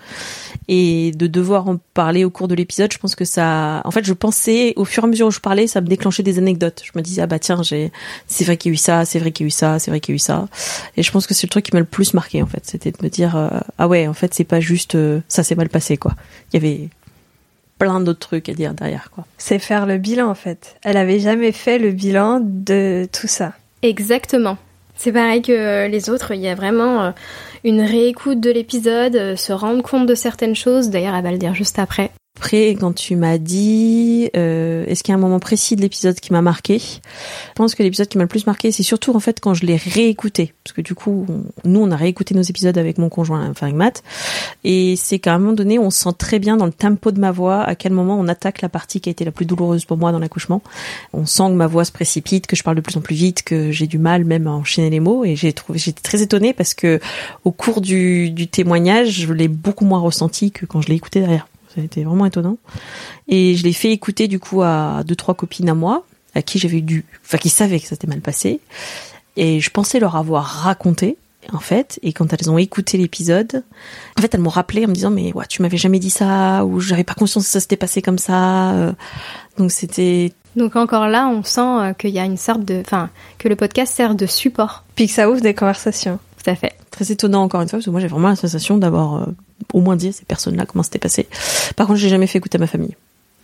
[0.68, 4.04] et de devoir en parler au cours de l'épisode, je pense que ça, en fait,
[4.04, 6.82] je pensais au fur et à mesure où je parlais, ça me déclenchait des anecdotes.
[6.86, 7.92] Je me disais ah bah tiens, j'ai,
[8.28, 9.92] c'est vrai qu'il y a eu ça, c'est vrai qu'il y a eu ça, c'est
[9.92, 10.48] vrai qu'il y a eu ça,
[10.98, 12.92] et je pense que c'est le truc qui m'a le plus marqué en fait, c'était
[12.92, 15.70] de me dire euh, ah ouais, en fait, c'est pas juste euh, ça s'est mal
[15.70, 16.16] passé quoi.
[16.52, 16.90] Il y avait
[17.80, 19.26] plein d'autres trucs à dire derrière, quoi.
[19.40, 20.76] C'est faire le bilan, en fait.
[20.84, 23.54] Elle avait jamais fait le bilan de tout ça.
[23.82, 24.58] Exactement.
[24.96, 27.12] C'est pareil que les autres, il y a vraiment euh,
[27.64, 30.90] une réécoute de l'épisode, euh, se rendre compte de certaines choses.
[30.90, 32.12] D'ailleurs, elle va le dire juste après.
[32.38, 36.18] Après, quand tu m'as dit, euh, est-ce qu'il y a un moment précis de l'épisode
[36.22, 36.80] qui m'a marqué?
[36.80, 39.66] Je pense que l'épisode qui m'a le plus marqué, c'est surtout en fait quand je
[39.66, 41.26] l'ai réécouté, parce que du coup,
[41.66, 44.04] nous, on a réécouté nos épisodes avec mon conjoint, enfin avec Matt,
[44.64, 47.32] et c'est qu'à un moment donné, on sent très bien dans le tempo de ma
[47.32, 49.98] voix à quel moment on attaque la partie qui a été la plus douloureuse pour
[49.98, 50.62] moi dans l'accouchement.
[51.12, 53.44] On sent que ma voix se précipite, que je parle de plus en plus vite,
[53.44, 56.54] que j'ai du mal même à enchaîner les mots, et j'ai trouvé, j'étais très étonnée
[56.54, 57.02] parce que
[57.44, 61.20] au cours du, du témoignage, je l'ai beaucoup moins ressenti que quand je l'ai écouté
[61.20, 61.48] derrière.
[61.84, 62.58] Été vraiment étonnant.
[63.28, 66.06] Et je l'ai fait écouter du coup à deux trois copines à moi,
[66.36, 68.60] à qui j'avais dû, enfin qui savaient que ça s'était mal passé.
[69.38, 71.18] Et je pensais leur avoir raconté.
[71.54, 73.64] en fait, et quand elles ont écouté l'épisode,
[74.18, 76.66] en fait, elles m'ont rappelé en me disant mais ouais, tu m'avais jamais dit ça
[76.66, 78.72] ou j'avais pas conscience que ça s'était passé comme ça.
[78.74, 78.94] Euh.
[79.58, 83.10] Donc c'était donc encore là, on sent euh, qu'il y a une sorte de, enfin,
[83.38, 84.84] que le podcast sert de support.
[84.96, 86.20] Puis que ça ouvre des conversations.
[86.44, 86.74] Tout à fait.
[86.92, 89.26] Très étonnant encore une fois parce que moi j'ai vraiment la sensation d'avoir euh,
[89.74, 91.28] au moins dit à ces personnes-là comment c'était passé.
[91.76, 92.96] Par contre, j'ai jamais fait écouter à ma famille.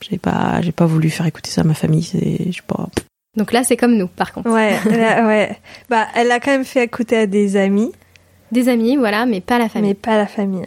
[0.01, 2.03] J'ai pas, j'ai pas voulu faire écouter ça à ma famille.
[2.03, 2.89] C'est, je sais pas.
[3.36, 4.49] Donc là, c'est comme nous, par contre.
[4.49, 5.57] Ouais, ouais.
[5.89, 7.91] Bah, elle a quand même fait écouter à des amis.
[8.51, 9.89] Des amis, voilà, mais pas la famille.
[9.89, 10.66] Mais pas la famille.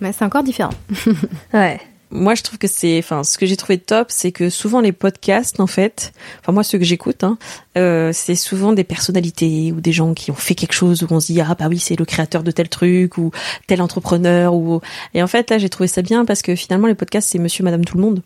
[0.00, 0.72] Mais c'est encore différent.
[1.54, 1.80] ouais
[2.10, 4.92] moi je trouve que c'est enfin ce que j'ai trouvé top c'est que souvent les
[4.92, 7.36] podcasts en fait enfin moi ceux que j'écoute hein,
[7.76, 11.18] euh, c'est souvent des personnalités ou des gens qui ont fait quelque chose où on
[11.18, 13.32] se dit ah bah oui c'est le créateur de tel truc ou
[13.66, 14.80] tel entrepreneur ou
[15.14, 17.64] et en fait là j'ai trouvé ça bien parce que finalement les podcasts c'est monsieur
[17.64, 18.22] madame tout le monde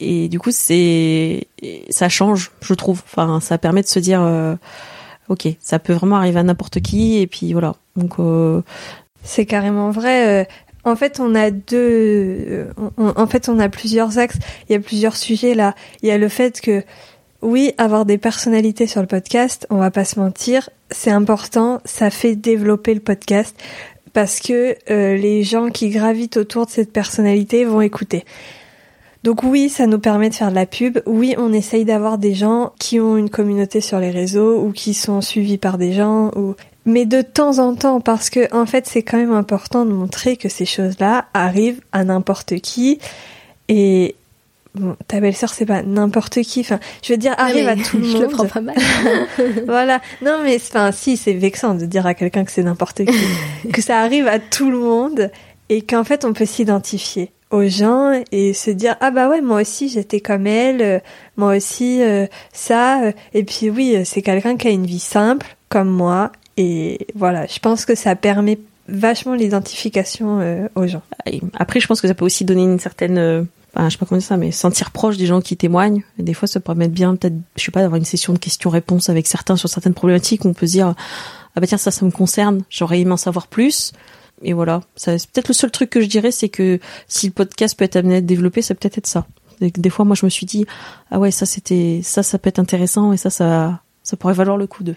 [0.00, 1.46] et du coup c'est
[1.90, 4.54] ça change je trouve enfin ça permet de se dire euh,
[5.28, 8.62] ok ça peut vraiment arriver à n'importe qui et puis voilà donc euh,
[9.22, 10.48] c'est carrément vrai.
[10.88, 12.66] Euh, en fait, on a deux.
[12.96, 14.38] en fait, on a plusieurs axes.
[14.68, 15.74] Il y a plusieurs sujets là.
[16.02, 16.82] Il y a le fait que,
[17.42, 21.80] oui, avoir des personnalités sur le podcast, on va pas se mentir, c'est important.
[21.84, 23.56] Ça fait développer le podcast
[24.12, 28.24] parce que euh, les gens qui gravitent autour de cette personnalité vont écouter.
[29.24, 31.00] Donc oui, ça nous permet de faire de la pub.
[31.06, 34.94] Oui, on essaye d'avoir des gens qui ont une communauté sur les réseaux ou qui
[34.94, 36.54] sont suivis par des gens ou
[36.88, 40.36] mais de temps en temps parce que en fait c'est quand même important de montrer
[40.36, 42.98] que ces choses-là arrivent à n'importe qui.
[43.68, 44.16] Et
[44.74, 46.60] bon, ta belle-sœur c'est pas n'importe qui.
[46.60, 48.76] Enfin je veux dire arrive à tout le monde je le prends pas mal.
[49.66, 50.00] Voilà.
[50.22, 53.82] Non mais enfin si c'est vexant de dire à quelqu'un que c'est n'importe qui que
[53.82, 55.30] ça arrive à tout le monde
[55.68, 59.60] et qu'en fait on peut s'identifier aux gens et se dire ah bah ouais moi
[59.60, 60.98] aussi j'étais comme elle euh,
[61.36, 65.46] moi aussi euh, ça euh, et puis oui c'est quelqu'un qui a une vie simple
[65.68, 71.02] comme moi et voilà, je pense que ça permet vachement l'identification euh, aux gens.
[71.54, 73.44] Après, je pense que ça peut aussi donner une certaine, euh,
[73.74, 76.02] enfin, je sais pas comment dire ça, mais sentir proche des gens qui témoignent.
[76.18, 79.08] Des fois, ça peut permettre bien, peut-être, je sais pas, d'avoir une session de questions-réponses
[79.08, 80.44] avec certains sur certaines problématiques.
[80.44, 80.94] Où on peut se dire,
[81.54, 82.62] ah bah tiens, ça, ça me concerne.
[82.70, 83.92] J'aurais aimé en savoir plus.
[84.42, 87.78] Et voilà, c'est peut-être le seul truc que je dirais, c'est que si le podcast
[87.78, 89.26] peut être amené à être développé, ça peut être être ça.
[89.60, 90.66] Des fois, moi, je me suis dit,
[91.10, 94.56] ah ouais, ça, c'était, ça, ça peut être intéressant et ça, ça, ça pourrait valoir
[94.56, 94.94] le coup de.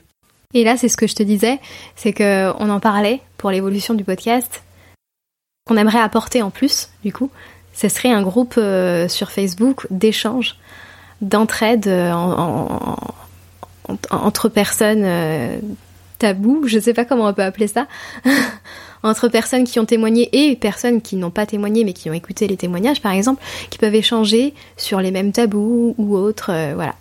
[0.54, 1.60] Et là, c'est ce que je te disais,
[1.96, 4.64] c'est que on en parlait pour l'évolution du podcast.
[5.66, 7.30] Qu'on aimerait apporter en plus, du coup,
[7.74, 10.58] ce serait un groupe euh, sur Facebook d'échange,
[11.22, 12.12] d'entraide euh,
[14.10, 15.60] entre personnes euh,
[16.20, 17.88] tabous, je sais pas comment on peut appeler ça,
[19.04, 22.48] entre personnes qui ont témoigné et personnes qui n'ont pas témoigné mais qui ont écouté
[22.48, 26.96] les témoignages, par exemple, qui peuvent échanger sur les mêmes tabous ou autres, voilà.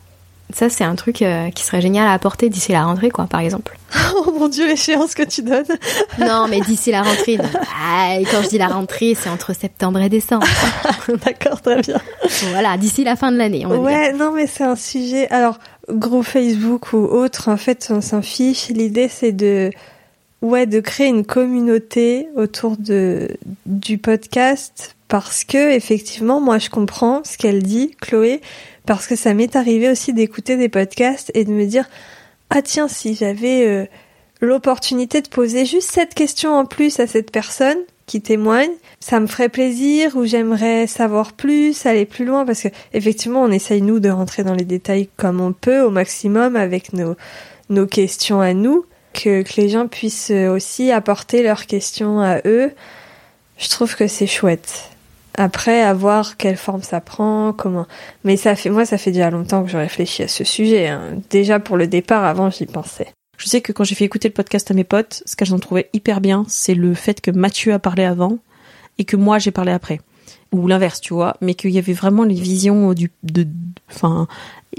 [0.54, 3.40] Ça, c'est un truc euh, qui serait génial à apporter d'ici la rentrée, quoi, par
[3.40, 3.76] exemple.
[4.16, 5.64] oh mon dieu, l'échéance que tu donnes
[6.18, 7.38] Non, mais d'ici la rentrée.
[7.82, 10.46] Ah, quand je dis la rentrée, c'est entre septembre et décembre.
[11.24, 12.00] D'accord, très bien.
[12.50, 15.28] Voilà, d'ici la fin de l'année, on va Ouais, non, mais c'est un sujet.
[15.30, 15.58] Alors,
[15.90, 18.68] groupe Facebook ou autre, en fait, on s'en fiche.
[18.68, 19.70] L'idée, c'est de.
[20.42, 23.28] Ouais, de créer une communauté autour de
[23.66, 28.40] du podcast parce que effectivement, moi, je comprends ce qu'elle dit, Chloé
[28.86, 31.88] parce que ça m'est arrivé aussi d'écouter des podcasts et de me dire
[32.48, 33.86] ah tiens si j'avais euh,
[34.40, 39.26] l'opportunité de poser juste cette question en plus à cette personne qui témoigne, ça me
[39.26, 44.00] ferait plaisir ou j'aimerais savoir plus, aller plus loin parce que effectivement on essaye nous
[44.00, 47.16] de rentrer dans les détails comme on peut au maximum avec nos
[47.68, 52.72] nos questions à nous, que, que les gens puissent aussi apporter leurs questions à eux.
[53.58, 54.90] Je trouve que c'est chouette.
[55.36, 57.86] Après, à voir quelle forme ça prend, comment.
[58.24, 60.88] Mais ça fait, moi, ça fait déjà longtemps que je réfléchis à ce sujet.
[60.88, 61.18] Hein.
[61.30, 63.08] Déjà pour le départ, avant, j'y pensais.
[63.38, 65.58] Je sais que quand j'ai fait écouter le podcast à mes potes, ce qu'elles ont
[65.58, 68.38] trouvé hyper bien, c'est le fait que Mathieu a parlé avant
[68.98, 70.00] et que moi j'ai parlé après.
[70.52, 71.36] Ou l'inverse, tu vois.
[71.40, 73.46] Mais qu'il y avait vraiment les visions du, de,
[73.88, 74.26] enfin,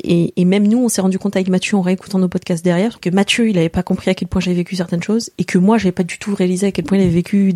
[0.04, 3.10] et, même nous, on s'est rendu compte avec Mathieu en réécoutant nos podcasts derrière que
[3.10, 5.78] Mathieu, il avait pas compris à quel point j'avais vécu certaines choses et que moi,
[5.78, 7.56] j'avais pas du tout réalisé à quel point il avait vécu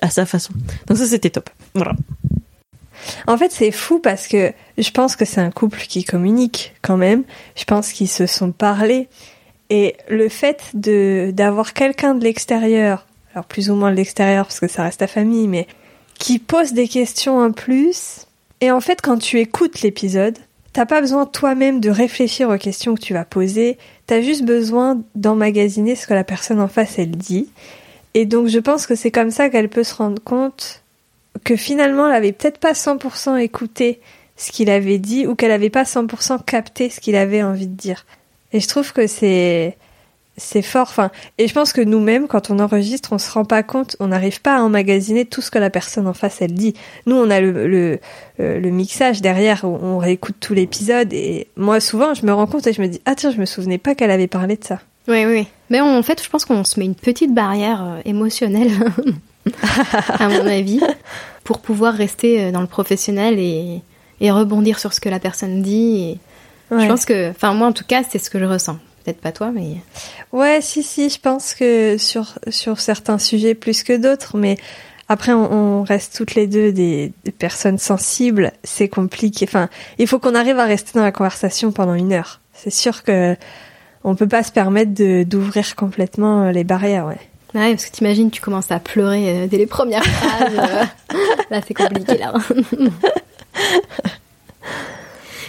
[0.00, 0.52] à sa façon.
[0.86, 1.50] Donc ça, c'était top.
[1.74, 1.94] Voilà.
[3.26, 6.96] En fait, c'est fou parce que je pense que c'est un couple qui communique quand
[6.96, 7.24] même.
[7.56, 9.08] Je pense qu'ils se sont parlé.
[9.70, 14.60] Et le fait de d'avoir quelqu'un de l'extérieur, alors plus ou moins de l'extérieur parce
[14.60, 15.66] que ça reste ta famille, mais
[16.18, 18.26] qui pose des questions en plus.
[18.60, 20.38] Et en fait, quand tu écoutes l'épisode,
[20.72, 23.78] t'as pas besoin toi-même de réfléchir aux questions que tu vas poser.
[24.06, 27.48] T'as juste besoin d'emmagasiner ce que la personne en face elle dit.
[28.14, 30.84] Et donc, je pense que c'est comme ça qu'elle peut se rendre compte
[31.42, 34.00] que finalement elle avait peut-être pas 100% écouté
[34.36, 37.74] ce qu'il avait dit ou qu'elle avait pas 100% capté ce qu'il avait envie de
[37.74, 38.06] dire.
[38.52, 39.76] Et je trouve que c'est
[40.36, 40.88] c'est fort.
[40.90, 44.08] Enfin, et je pense que nous-mêmes, quand on enregistre, on se rend pas compte, on
[44.08, 46.74] n'arrive pas à emmagasiner tout ce que la personne en face elle dit.
[47.06, 48.00] Nous, on a le le,
[48.40, 52.46] euh, le mixage derrière, où on réécoute tout l'épisode et moi, souvent, je me rends
[52.46, 54.64] compte et je me dis ah tiens, je me souvenais pas qu'elle avait parlé de
[54.64, 54.80] ça.
[55.08, 55.46] Oui, oui.
[55.70, 58.70] Mais en fait, je pense qu'on se met une petite barrière euh, émotionnelle,
[60.08, 60.80] à mon avis,
[61.44, 63.82] pour pouvoir rester euh, dans le professionnel et,
[64.20, 65.98] et rebondir sur ce que la personne dit.
[66.00, 66.18] Et
[66.70, 68.78] Je pense que, enfin moi en tout cas, c'est ce que je ressens.
[69.04, 69.76] Peut-être pas toi, mais.
[70.32, 74.56] Ouais, si, si, je pense que sur, sur certains sujets plus que d'autres, mais
[75.10, 79.44] après, on, on, reste toutes les deux des, des personnes sensibles, c'est compliqué.
[79.46, 82.40] Enfin, il faut qu'on arrive à rester dans la conversation pendant une heure.
[82.54, 83.36] C'est sûr que
[84.04, 84.92] on peut pas se permettre
[85.24, 87.18] d'ouvrir complètement euh, les barrières, ouais.
[87.54, 90.52] Ouais, parce que t'imagines, tu commences à pleurer euh, dès les premières phrases.
[90.56, 91.16] Euh.
[91.50, 92.34] là, c'est compliqué, là.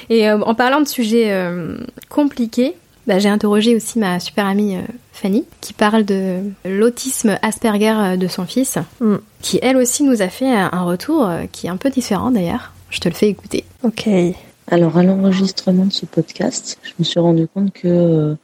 [0.09, 1.77] Et euh, en parlant de sujets euh,
[2.09, 2.75] compliqués,
[3.07, 4.81] bah, j'ai interrogé aussi ma super amie euh,
[5.13, 9.15] Fanny, qui parle de l'autisme Asperger de son fils, mm.
[9.41, 12.73] qui elle aussi nous a fait un retour qui est un peu différent d'ailleurs.
[12.89, 13.63] Je te le fais écouter.
[13.83, 14.07] Ok.
[14.69, 18.35] Alors à l'enregistrement de ce podcast, je me suis rendu compte que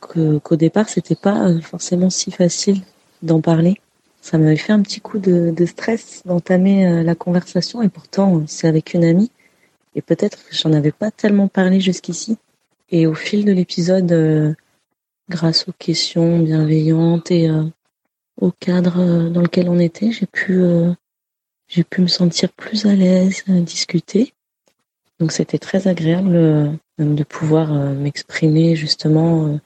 [0.00, 2.82] qu'au départ c'était pas forcément si facile
[3.22, 3.80] d'en parler.
[4.20, 8.94] Ça m'avait fait un petit coup de, stress d'entamer la conversation et pourtant c'est avec
[8.94, 9.30] une amie
[9.94, 12.36] et peut-être que j'en avais pas tellement parlé jusqu'ici.
[12.90, 14.52] Et au fil de l'épisode, euh,
[15.28, 17.64] grâce aux questions bienveillantes et euh,
[18.40, 20.92] au cadre euh, dans lequel on était, j'ai pu, euh,
[21.68, 24.32] j'ai pu me sentir plus à l'aise, discuter.
[25.18, 29.58] Donc c'était très agréable de pouvoir m'exprimer justement.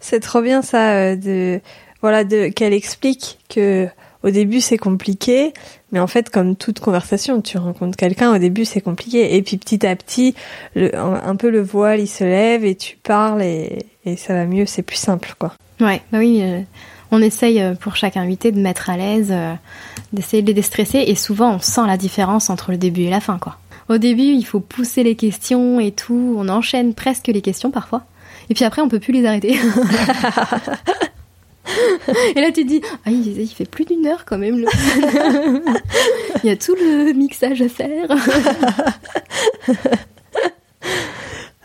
[0.00, 1.60] C'est trop bien ça, de
[2.00, 3.88] voilà, de qu'elle explique que
[4.22, 5.52] au début c'est compliqué,
[5.92, 9.56] mais en fait comme toute conversation, tu rencontres quelqu'un, au début c'est compliqué, et puis
[9.56, 10.34] petit à petit,
[10.74, 14.44] le, un peu le voile il se lève et tu parles et, et ça va
[14.46, 15.54] mieux, c'est plus simple quoi.
[15.80, 16.60] Ouais, bah oui, euh,
[17.12, 19.54] on essaye euh, pour chaque invité de mettre à l'aise, euh,
[20.12, 23.20] d'essayer de les déstresser, et souvent on sent la différence entre le début et la
[23.20, 23.56] fin quoi.
[23.88, 28.02] Au début il faut pousser les questions et tout, on enchaîne presque les questions parfois,
[28.50, 29.58] et puis après on peut plus les arrêter.
[32.34, 34.58] Et là, tu te dis, ah, il, il fait plus d'une heure quand même.
[34.58, 34.66] Le...
[36.42, 38.08] il y a tout le mixage à faire.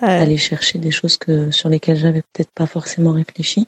[0.02, 3.68] Aller chercher des choses que, sur lesquelles j'avais peut-être pas forcément réfléchi.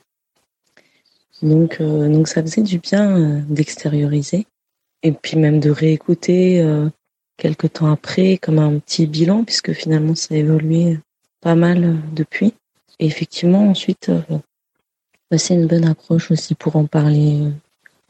[1.41, 4.45] Donc, euh, donc ça faisait du bien euh, d'extérioriser.
[5.03, 6.89] Et puis même de réécouter euh,
[7.37, 10.99] quelques temps après comme un petit bilan, puisque finalement ça a évolué
[11.41, 12.53] pas mal depuis.
[12.99, 14.09] Et effectivement, ensuite,
[15.37, 17.49] c'est une bonne approche aussi pour en parler euh,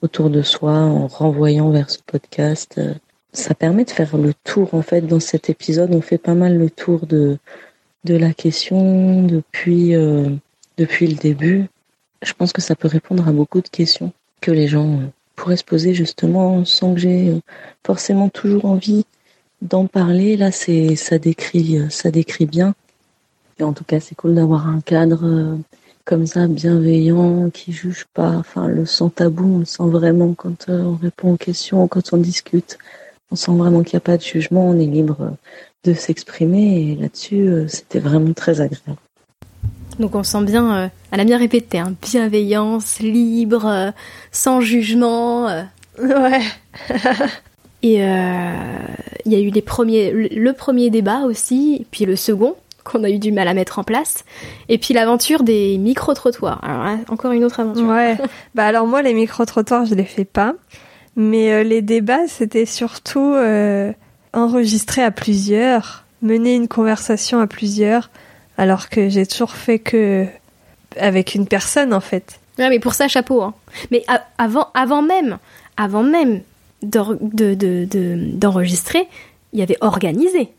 [0.01, 2.75] autour de soi en renvoyant vers ce podcast.
[2.77, 2.93] Euh,
[3.33, 5.93] ça permet de faire le tour en fait dans cet épisode.
[5.93, 7.37] On fait pas mal le tour de
[8.03, 10.29] de la question depuis euh,
[10.77, 11.65] depuis le début.
[12.21, 14.99] Je pense que ça peut répondre à beaucoup de questions que les gens
[15.35, 17.33] pourraient se poser justement sans que j'ai
[17.85, 19.05] forcément toujours envie
[19.61, 20.37] d'en parler.
[20.37, 22.75] Là, c'est ça décrit ça décrit bien.
[23.59, 25.57] Et en tout cas, c'est cool d'avoir un cadre
[26.05, 30.69] comme ça, bienveillant, qui juge pas, enfin, le sans tabou, on le sent vraiment quand
[30.69, 32.77] euh, on répond aux questions, quand on discute.
[33.31, 35.35] On sent vraiment qu'il n'y a pas de jugement, on est libre
[35.83, 38.99] de s'exprimer et là-dessus, euh, c'était vraiment très agréable.
[39.97, 43.91] Donc on sent bien, euh, elle a bien répété, hein, bienveillance, libre,
[44.31, 45.47] sans jugement.
[45.97, 46.41] Ouais.
[47.81, 53.03] et il y a eu les premiers, le premier débat aussi, puis le second qu'on
[53.03, 54.23] a eu du mal à mettre en place.
[54.69, 56.63] Et puis l'aventure des micro-trottoirs.
[56.63, 57.87] Alors là, encore une autre aventure.
[57.87, 58.17] Ouais.
[58.55, 60.53] bah alors moi, les micro-trottoirs, je les fais pas.
[61.17, 63.91] Mais euh, les débats, c'était surtout euh,
[64.33, 68.09] enregistrer à plusieurs, mener une conversation à plusieurs,
[68.57, 70.25] alors que j'ai toujours fait que
[70.97, 72.39] avec une personne en fait.
[72.59, 73.41] Ouais, mais pour ça, chapeau.
[73.41, 73.53] Hein.
[73.91, 74.05] Mais
[74.37, 75.37] avant, avant même,
[75.75, 76.41] avant même
[76.83, 79.09] d'enregistrer, de, de,
[79.53, 80.49] il y avait organisé.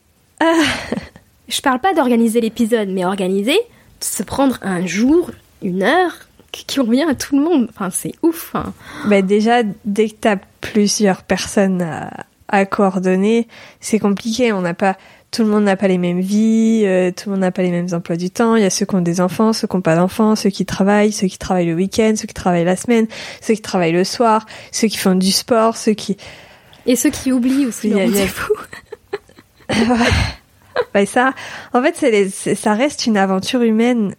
[0.40, 0.52] Ah
[1.48, 3.58] je parle pas d'organiser l'épisode, mais organiser,
[4.00, 5.30] se prendre un jour,
[5.62, 6.12] une heure,
[6.52, 7.68] qui convient à tout le monde.
[7.70, 8.52] Enfin, c'est ouf.
[8.54, 8.72] Hein.
[9.06, 12.10] Bah déjà, dès que t'as plusieurs personnes à,
[12.48, 13.48] à coordonner,
[13.80, 14.52] c'est compliqué.
[14.52, 14.96] On n'a pas,
[15.30, 17.70] tout le monde n'a pas les mêmes vies, euh, tout le monde n'a pas les
[17.70, 18.56] mêmes emplois du temps.
[18.56, 20.64] Il y a ceux qui ont des enfants, ceux qui n'ont pas d'enfants, ceux qui
[20.64, 23.06] travaillent, ceux qui travaillent le week-end, ceux qui travaillent la semaine,
[23.40, 26.16] ceux qui travaillent le soir, ceux qui font du sport, ceux qui
[26.86, 27.88] et ceux qui oublient aussi.
[27.88, 28.28] Il y a, y
[30.94, 31.32] bah ça,
[31.72, 31.96] en fait,
[32.30, 34.14] c'est ça reste une aventure humaine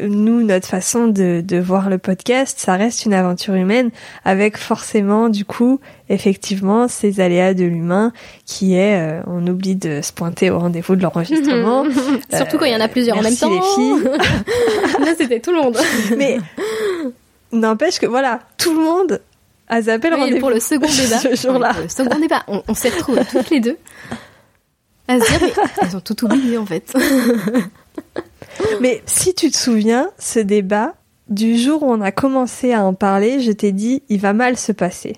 [0.00, 3.90] nous, notre façon de, de voir le podcast, ça reste une aventure humaine
[4.24, 8.12] avec forcément, du coup, effectivement, ces aléas de l'humain
[8.44, 11.84] qui est, euh, on oublie de se pointer au rendez-vous de l'enregistrement.
[12.34, 13.50] Surtout quand il y en a plusieurs en même temps.
[13.50, 14.10] les filles.
[15.04, 15.78] Là, c'était tout le monde.
[16.16, 16.38] Mais
[17.52, 19.20] n'empêche que voilà, tout le monde
[19.68, 20.40] a zappé le rendez-vous.
[20.40, 21.18] pour le second débat.
[21.18, 21.72] ce jour-là.
[21.82, 23.78] Le second débat, on, on s'est retrouvés toutes les deux
[25.08, 26.92] à se dire, mais elles ont tout oublié en fait.
[28.80, 30.94] Mais si tu te souviens, ce débat,
[31.28, 34.56] du jour où on a commencé à en parler, je t'ai dit, il va mal
[34.56, 35.16] se passer.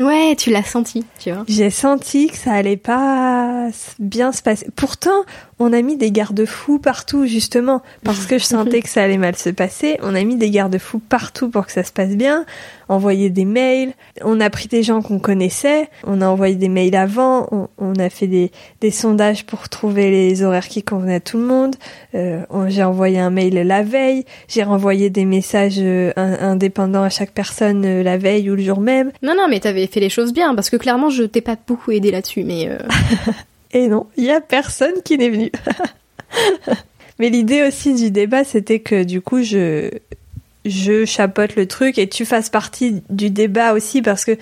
[0.00, 1.44] Ouais, tu l'as senti, tu vois.
[1.46, 3.68] J'ai senti que ça allait pas
[4.00, 4.66] bien se passer.
[4.74, 5.24] Pourtant,
[5.58, 9.36] on a mis des garde-fous partout, justement, parce que je sentais que ça allait mal
[9.36, 9.98] se passer.
[10.02, 12.44] On a mis des garde-fous partout pour que ça se passe bien.
[12.88, 13.92] Envoyé des mails.
[14.22, 15.88] On a pris des gens qu'on connaissait.
[16.04, 17.48] On a envoyé des mails avant.
[17.52, 18.50] On, on a fait des,
[18.80, 21.76] des, sondages pour trouver les horaires qui convenaient à tout le monde.
[22.14, 24.24] Euh, J'ai envoyé un mail la veille.
[24.48, 28.80] J'ai renvoyé des messages euh, indépendants à chaque personne euh, la veille ou le jour
[28.80, 29.12] même.
[29.22, 31.92] Non, non, mais t'avais fait les choses bien, parce que clairement, je t'ai pas beaucoup
[31.92, 32.68] aidé là-dessus, mais...
[33.74, 35.52] Et non, il y a personne qui n'est venu.
[37.18, 39.90] Mais l'idée aussi du débat, c'était que du coup, je
[40.64, 44.38] je chapote le truc et tu fasses partie du débat aussi parce que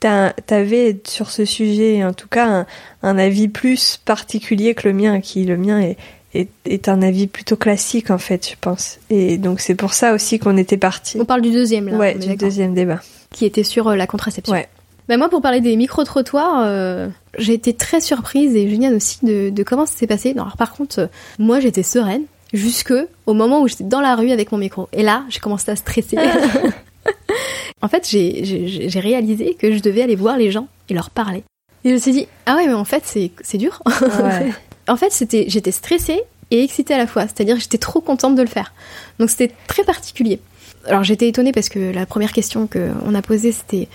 [0.00, 2.66] t'avais sur ce sujet, en tout cas, un,
[3.02, 5.96] un, avis plus particulier que le mien, qui le mien est,
[6.32, 8.98] est, est, un avis plutôt classique en fait, je pense.
[9.10, 11.18] Et donc c'est pour ça aussi qu'on était parti.
[11.20, 11.96] On parle du deuxième là.
[11.96, 13.00] Ouais, du deuxième débat.
[13.32, 14.54] Qui était sur euh, la contraception.
[14.54, 14.68] Ouais.
[15.08, 19.50] Bah moi, pour parler des micro-trottoirs, euh, j'ai été très surprise et géniale aussi de,
[19.50, 20.34] de comment ça s'est passé.
[20.34, 21.06] Non, alors par contre, euh,
[21.38, 22.94] moi j'étais sereine jusque
[23.26, 24.88] au moment où j'étais dans la rue avec mon micro.
[24.92, 26.16] Et là, j'ai commencé à stresser.
[27.82, 31.44] en fait, j'ai réalisé que je devais aller voir les gens et leur parler.
[31.84, 33.82] Et je me suis dit, ah ouais, mais en fait, c'est dur.
[33.86, 34.50] Ouais.
[34.88, 37.22] en fait, c'était j'étais stressée et excitée à la fois.
[37.22, 38.72] C'est-à-dire que j'étais trop contente de le faire.
[39.18, 40.40] Donc c'était très particulier.
[40.84, 43.88] Alors j'étais étonnée parce que la première question qu'on a posée, c'était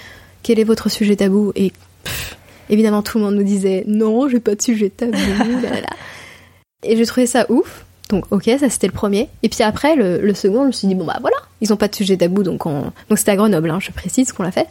[0.43, 1.71] quel est votre sujet tabou Et
[2.03, 2.37] pff,
[2.69, 5.17] évidemment, tout le monde nous disait non, j'ai pas de sujet tabou.
[6.83, 7.85] Et j'ai trouvé ça ouf.
[8.09, 9.29] Donc ok, ça c'était le premier.
[9.43, 11.87] Et puis après, le, second, je me suis dit bon bah voilà, ils ont pas
[11.87, 12.91] de sujet tabou, donc on...
[13.09, 14.67] donc c'était à Grenoble, hein, je précise qu'on l'a fait.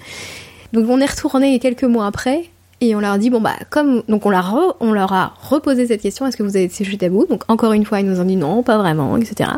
[0.72, 2.50] Donc on est retourné quelques mois après
[2.82, 5.86] et on leur dit bon bah comme donc on, leur a, on leur a reposé
[5.86, 8.20] cette question est-ce que vous avez des sujets tabous Donc encore une fois, ils nous
[8.20, 9.50] ont dit non, pas vraiment, etc.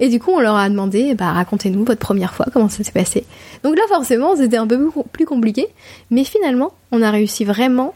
[0.00, 2.90] Et du coup, on leur a demandé, bah, racontez-nous votre première fois, comment ça s'est
[2.92, 3.24] passé.
[3.62, 5.68] Donc là, forcément, c'était un peu plus compliqué,
[6.10, 7.94] mais finalement, on a réussi vraiment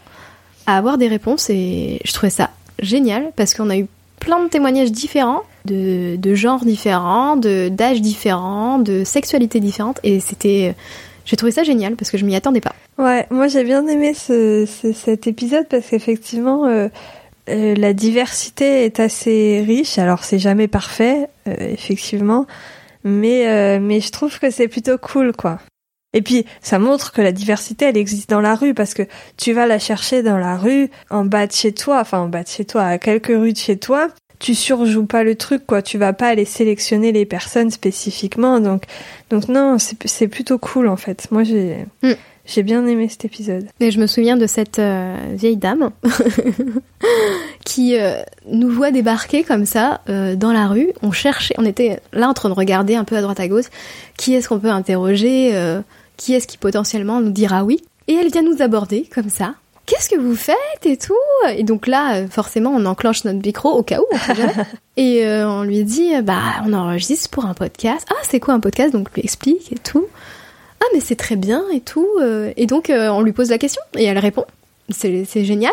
[0.67, 3.87] à avoir des réponses et je trouvais ça génial parce qu'on a eu
[4.21, 10.75] plein de témoignages différents, de, de genres différents, d'âges différents, de sexualités différentes et c'était
[11.25, 12.75] j'ai trouvé ça génial parce que je m'y attendais pas.
[12.99, 16.89] Ouais, moi j'ai bien aimé ce, cet épisode parce qu'effectivement euh,
[17.49, 19.99] euh, la diversité est assez riche.
[19.99, 22.47] Alors c'est jamais parfait, euh, effectivement,
[23.05, 25.59] mais euh, mais je trouve que c'est plutôt cool, quoi.
[26.15, 29.03] Et puis ça montre que la diversité, elle existe dans la rue parce que
[29.37, 32.45] tu vas la chercher dans la rue, en bas de chez toi, enfin en bas
[32.45, 34.09] de chez toi, à quelques rues de chez toi.
[34.39, 35.81] Tu surjoues pas le truc, quoi.
[35.81, 38.85] Tu vas pas aller sélectionner les personnes spécifiquement, donc
[39.29, 41.29] donc non, c'est plutôt cool en fait.
[41.31, 42.13] Moi j'ai mm.
[42.47, 43.67] J'ai bien aimé cet épisode.
[43.81, 45.91] Et je me souviens de cette euh, vieille dame
[47.65, 50.91] qui euh, nous voit débarquer comme ça euh, dans la rue.
[51.03, 53.67] On cherchait, on était là en train de regarder un peu à droite à gauche.
[54.19, 55.53] Qui est-ce qu'on peut interroger
[56.17, 57.83] Qui est-ce qui potentiellement nous dira oui?
[58.09, 59.55] Et elle vient nous aborder comme ça.
[59.87, 61.15] Qu'est-ce que vous faites et tout?
[61.57, 64.05] Et donc là, forcément, on enclenche notre micro au cas où.
[64.13, 64.65] On
[64.97, 68.07] et on lui dit, bah, on enregistre pour un podcast.
[68.11, 68.93] Ah, c'est quoi un podcast?
[68.93, 70.07] Donc, on lui explique et tout
[70.85, 72.09] ah mais c'est très bien et tout.
[72.57, 74.45] Et donc on lui pose la question et elle répond.
[74.91, 75.73] C'est génial.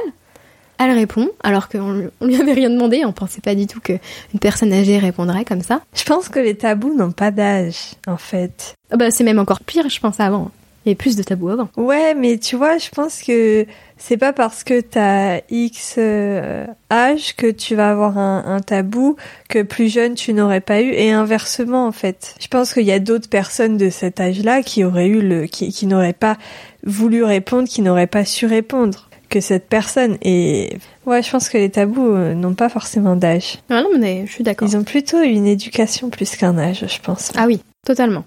[0.78, 3.04] Elle répond alors qu'on on lui avait rien demandé.
[3.06, 4.00] On pensait pas du tout qu'une
[4.40, 5.82] personne âgée répondrait comme ça.
[5.94, 8.74] Je pense que les tabous n'ont pas d'âge en fait.
[8.90, 10.50] Ah bah c'est même encore pire je pense avant.
[10.86, 11.70] Il y avait plus de tabous avant.
[11.78, 13.66] Ouais mais tu vois je pense que
[14.02, 19.16] c'est pas parce que t'as X euh, âge que tu vas avoir un, un, tabou
[19.48, 22.36] que plus jeune tu n'aurais pas eu et inversement en fait.
[22.40, 25.72] Je pense qu'il y a d'autres personnes de cet âge-là qui auraient eu le, qui,
[25.72, 26.38] qui n'auraient pas
[26.84, 30.18] voulu répondre, qui n'auraient pas su répondre que cette personne.
[30.24, 33.60] Et ouais, je pense que les tabous euh, n'ont pas forcément d'âge.
[33.70, 34.68] Ah non mais je suis d'accord.
[34.68, 37.32] Ils ont plutôt une éducation plus qu'un âge, je pense.
[37.36, 38.24] Ah oui, totalement.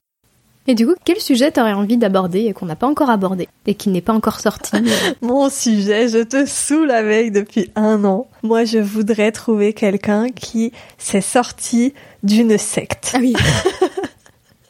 [0.67, 3.75] Et du coup, quel sujet t'aurais envie d'aborder et qu'on n'a pas encore abordé et
[3.75, 4.73] qui n'est pas encore sorti
[5.23, 8.29] Mon sujet, je te saoule avec depuis un an.
[8.43, 11.93] Moi, je voudrais trouver quelqu'un qui s'est sorti
[12.23, 13.13] d'une secte.
[13.15, 13.35] Ah oui.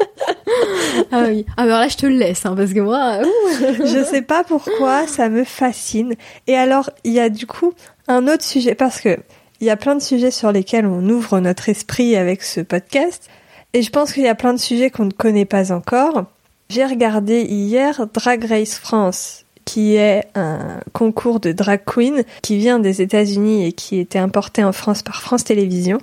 [1.12, 1.46] ah oui.
[1.56, 3.20] Ah alors là, je te le laisse, hein, parce que moi...
[3.60, 6.14] je sais pas pourquoi, ça me fascine.
[6.48, 7.72] Et alors, il y a du coup
[8.08, 9.16] un autre sujet, parce que
[9.60, 13.30] il y a plein de sujets sur lesquels on ouvre notre esprit avec ce podcast.
[13.74, 16.26] Et je pense qu'il y a plein de sujets qu'on ne connaît pas encore.
[16.70, 22.78] J'ai regardé hier Drag Race France, qui est un concours de drag queen qui vient
[22.78, 25.98] des États-Unis et qui était importé en France par France Télévisions.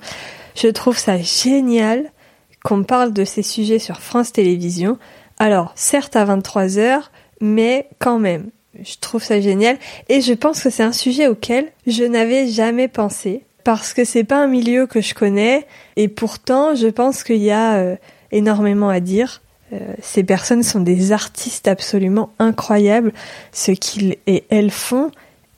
[0.56, 2.12] Je trouve ça génial
[2.66, 4.98] qu'on parle de ces sujets sur France Télévisions.
[5.40, 7.10] Alors, certes à 23 heures,
[7.40, 8.50] mais quand même,
[8.84, 9.78] je trouve ça génial
[10.10, 14.24] et je pense que c'est un sujet auquel je n'avais jamais pensé parce que c'est
[14.24, 17.96] pas un milieu que je connais et pourtant je pense qu'il y a euh,
[18.32, 19.42] énormément à dire.
[19.74, 23.14] Euh, ces personnes sont des artistes absolument incroyables.
[23.52, 25.12] Ce qu'ils et elles font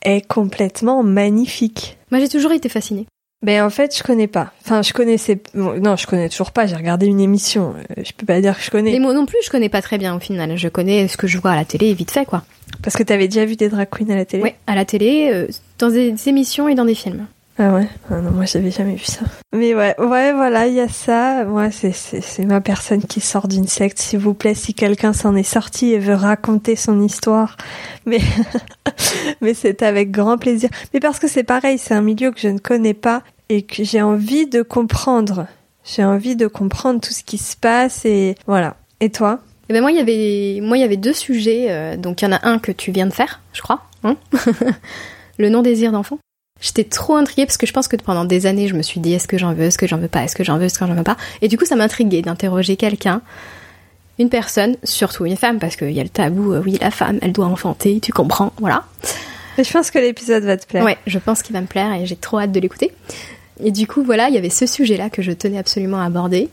[0.03, 1.97] est complètement magnifique.
[2.11, 3.07] Moi j'ai toujours été fascinée.
[3.43, 4.53] Ben en fait, je connais pas.
[4.63, 5.41] Enfin, je connaissais.
[5.53, 6.65] non, je connais toujours pas.
[6.65, 7.75] J'ai regardé une émission.
[7.77, 8.93] Euh, je peux pas dire que je connais.
[8.93, 10.57] Mais moi non plus, je connais pas très bien au final.
[10.57, 12.43] Je connais ce que je vois à la télé vite fait, quoi.
[12.81, 14.43] Parce que t'avais déjà vu des drag queens à la télé?
[14.43, 15.47] Oui, à la télé, euh,
[15.77, 17.27] dans des émissions et dans des films.
[17.59, 17.87] Ah ouais?
[18.09, 19.21] Ah Non, moi j'avais jamais vu ça.
[19.53, 21.45] Mais ouais, ouais, voilà, il y a ça.
[21.45, 24.55] Moi, c'est ma personne qui sort d'une secte, s'il vous plaît.
[24.55, 27.57] Si quelqu'un s'en est sorti et veut raconter son histoire,
[28.07, 28.19] mais
[29.41, 30.69] mais c'est avec grand plaisir.
[30.93, 33.83] Mais parce que c'est pareil, c'est un milieu que je ne connais pas et que
[33.83, 35.45] j'ai envie de comprendre.
[35.83, 38.77] J'ai envie de comprendre tout ce qui se passe et voilà.
[38.99, 39.39] Et toi?
[39.69, 42.59] Eh ben moi il y avait deux sujets euh, donc il y en a un
[42.59, 44.17] que tu viens de faire, je crois, hein
[45.37, 46.19] le non désir d'enfant.
[46.63, 49.13] J'étais trop intriguée parce que je pense que pendant des années je me suis dit
[49.13, 50.87] est-ce que j'en veux, est-ce que j'en veux pas, est-ce que j'en veux, est-ce que
[50.87, 51.17] j'en veux pas?
[51.41, 53.21] Et du coup ça m'intriguait d'interroger quelqu'un
[54.17, 57.17] une personne, surtout une femme, parce qu'il y a le tabou, euh, oui, la femme,
[57.21, 58.85] elle doit enfanter, tu comprends, voilà.
[59.57, 60.83] Je pense que l'épisode va te plaire.
[60.83, 62.91] Ouais, je pense qu'il va me plaire et j'ai trop hâte de l'écouter.
[63.63, 66.49] Et du coup, voilà, il y avait ce sujet-là que je tenais absolument à aborder.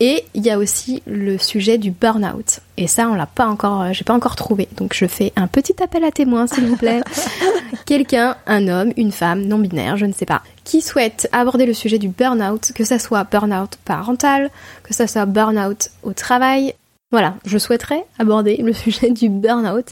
[0.00, 2.61] Et il y a aussi le sujet du burn-out.
[2.82, 4.66] Et ça, on l'a pas encore, euh, j'ai pas encore trouvé.
[4.76, 7.00] Donc je fais un petit appel à témoins, s'il vous plaît.
[7.86, 11.74] Quelqu'un, un homme, une femme, non binaire, je ne sais pas, qui souhaite aborder le
[11.74, 14.50] sujet du burn-out, que ça soit burn-out parental,
[14.82, 16.74] que ça soit burn-out au travail.
[17.12, 19.86] Voilà, je souhaiterais aborder le sujet du burn-out.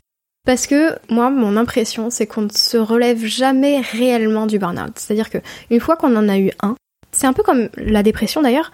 [0.45, 4.95] Parce que moi, mon impression, c'est qu'on ne se relève jamais réellement du burn-out.
[4.97, 5.39] C'est-à-dire que
[5.71, 6.75] une fois qu'on en a eu un,
[7.13, 8.73] c'est un peu comme la dépression d'ailleurs.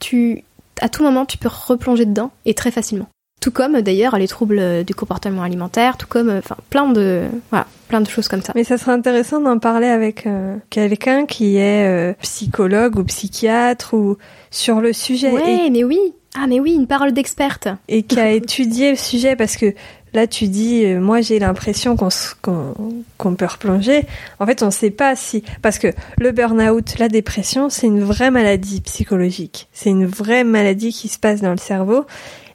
[0.00, 0.42] Tu,
[0.80, 3.06] à tout moment, tu peux replonger dedans et très facilement.
[3.42, 8.00] Tout comme d'ailleurs les troubles du comportement alimentaire, tout comme enfin plein de voilà, plein
[8.00, 8.52] de choses comme ça.
[8.54, 13.94] Mais ça serait intéressant d'en parler avec euh, quelqu'un qui est euh, psychologue ou psychiatre
[13.94, 14.16] ou
[14.52, 15.32] sur le sujet.
[15.32, 15.98] Ouais, mais oui.
[16.34, 17.66] Ah mais oui, une parole d'experte.
[17.88, 19.74] Et qui a étudié le sujet parce que
[20.14, 24.04] Là, tu dis, euh, moi j'ai l'impression qu'on peut replonger.
[24.40, 25.42] En fait, on ne sait pas si...
[25.62, 25.88] Parce que
[26.18, 29.68] le burn-out, la dépression, c'est une vraie maladie psychologique.
[29.72, 32.04] C'est une vraie maladie qui se passe dans le cerveau.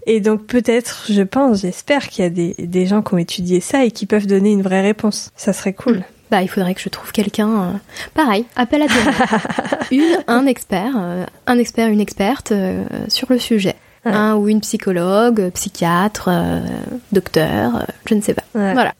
[0.08, 3.60] Et donc peut-être, je pense, j'espère qu'il y a des, des, gens qui ont étudié
[3.60, 5.32] ça et qui peuvent donner une vraie réponse.
[5.36, 6.04] Ça serait cool.
[6.32, 7.50] Bah, il faudrait que je trouve quelqu'un.
[7.50, 7.72] Euh,
[8.14, 9.40] pareil, appel à toi.
[9.92, 12.52] une, un expert, euh, un expert, une experte
[13.10, 13.76] sur le sujet
[14.14, 16.62] un ou une psychologue, psychiatre, euh,
[17.12, 18.44] docteur, euh, je ne sais pas.
[18.54, 18.94] Voilà.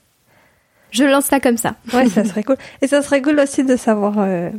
[0.92, 1.76] Je lance ça comme ça.
[1.94, 2.58] Ouais, ça serait cool.
[2.82, 4.50] Et ça serait cool aussi de savoir euh,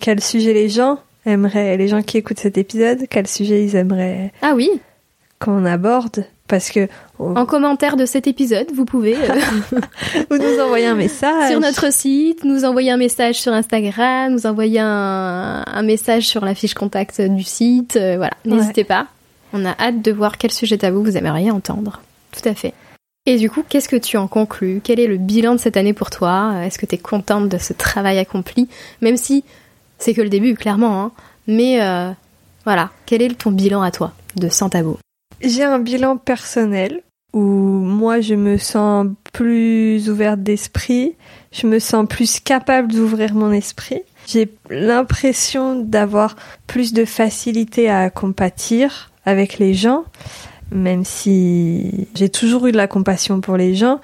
[0.00, 4.32] quel sujet les gens aimeraient, les gens qui écoutent cet épisode, quel sujet ils aimeraient.
[4.42, 4.68] Ah oui.
[5.40, 6.24] Qu'on aborde.
[6.48, 6.88] Parce que.
[7.18, 9.14] En commentaire de cet épisode, vous pouvez.
[10.30, 11.50] vous nous envoyer un message.
[11.50, 16.44] Sur notre site, nous envoyer un message sur Instagram, nous envoyer un, un message sur
[16.44, 17.94] la fiche contact du site.
[17.96, 19.06] voilà, n'hésitez pas.
[19.52, 22.02] On a hâte de voir quel sujet tabou vous aimeriez entendre.
[22.32, 22.74] Tout à fait.
[23.26, 24.80] Et du coup, qu'est-ce que tu en conclus?
[24.82, 26.54] Quel est le bilan de cette année pour toi?
[26.64, 28.68] Est-ce que tu es contente de ce travail accompli?
[29.02, 29.44] Même si
[29.98, 31.02] c'est que le début, clairement.
[31.02, 31.12] Hein.
[31.46, 32.10] Mais euh,
[32.64, 34.96] voilà, quel est ton bilan à toi de Sans Tabou?
[35.42, 41.16] J'ai un bilan personnel où moi je me sens plus ouverte d'esprit,
[41.52, 44.02] je me sens plus capable d'ouvrir mon esprit.
[44.26, 46.36] J'ai l'impression d'avoir
[46.66, 50.04] plus de facilité à compatir, avec les gens,
[50.72, 54.00] même si j'ai toujours eu de la compassion pour les gens,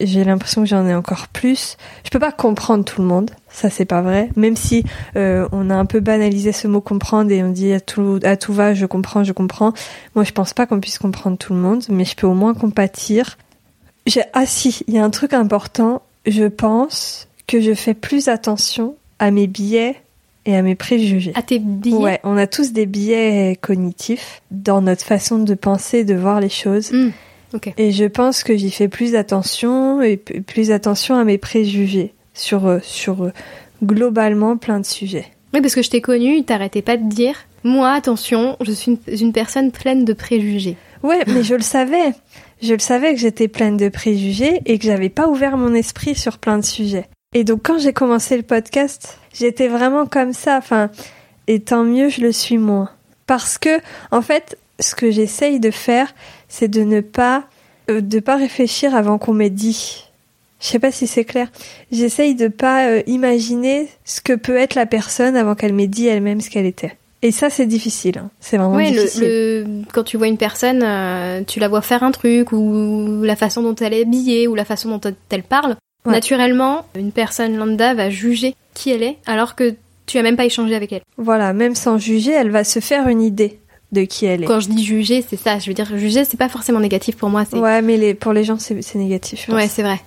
[0.00, 1.76] j'ai l'impression que j'en ai encore plus.
[2.04, 4.30] Je peux pas comprendre tout le monde, ça c'est pas vrai.
[4.36, 4.84] Même si
[5.16, 8.36] euh, on a un peu banalisé ce mot comprendre et on dit à tout à
[8.36, 9.72] tout va, je comprends, je comprends.
[10.14, 12.54] Moi, je pense pas qu'on puisse comprendre tout le monde, mais je peux au moins
[12.54, 13.36] compatir.
[14.06, 16.02] J'ai ah si, il y a un truc important.
[16.26, 19.96] Je pense que je fais plus attention à mes biais
[20.46, 21.32] et à mes préjugés.
[21.34, 21.94] À tes biais?
[21.94, 26.48] Ouais, on a tous des biais cognitifs dans notre façon de penser, de voir les
[26.48, 26.92] choses.
[26.92, 27.10] Hmm,
[27.76, 32.66] et je pense que j'y fais plus attention et plus attention à mes préjugés sur,
[32.66, 33.32] euh, sur euh,
[33.82, 35.26] globalement plein de sujets.
[35.54, 39.32] Oui, parce que je t'ai connu, t'arrêtais pas de dire Moi, attention, je suis une,
[39.32, 40.76] personne pleine de préjugés.
[41.02, 42.12] Ouais, mais je le savais.
[42.60, 46.14] Je le savais que j'étais pleine de préjugés et que j'avais pas ouvert mon esprit
[46.14, 47.08] sur plein de sujets.
[47.34, 50.90] Et donc, quand j'ai commencé le podcast, J'étais vraiment comme ça, enfin,
[51.46, 52.90] et tant mieux, je le suis moins.
[53.26, 53.80] Parce que,
[54.10, 56.12] en fait, ce que j'essaye de faire,
[56.48, 57.44] c'est de ne pas,
[57.88, 60.07] euh, de pas réfléchir avant qu'on m'ait dit.
[60.60, 61.48] Je sais pas si c'est clair.
[61.92, 66.06] J'essaye de pas euh, imaginer ce que peut être la personne avant qu'elle m'ait dit
[66.08, 66.96] elle-même ce qu'elle était.
[67.22, 68.18] Et ça, c'est difficile.
[68.18, 68.30] Hein.
[68.40, 69.22] C'est vraiment Ouais, difficile.
[69.24, 73.34] le- quand tu vois une personne, euh, tu la vois faire un truc, ou la
[73.36, 75.00] façon dont elle est habillée, ou la façon dont
[75.30, 75.76] elle parle.
[76.06, 76.12] Ouais.
[76.12, 79.74] Naturellement, une personne lambda va juger qui elle est, alors que
[80.06, 81.02] tu as même pas échangé avec elle.
[81.16, 83.58] Voilà, même sans juger, elle va se faire une idée
[83.92, 84.46] de qui elle est.
[84.46, 85.58] Quand je dis juger, c'est ça.
[85.58, 87.44] Je veux dire, juger, c'est pas forcément négatif pour moi.
[87.52, 89.48] Ouais, mais les, pour les gens, c'est négatif.
[89.48, 90.00] Ouais, c'est vrai.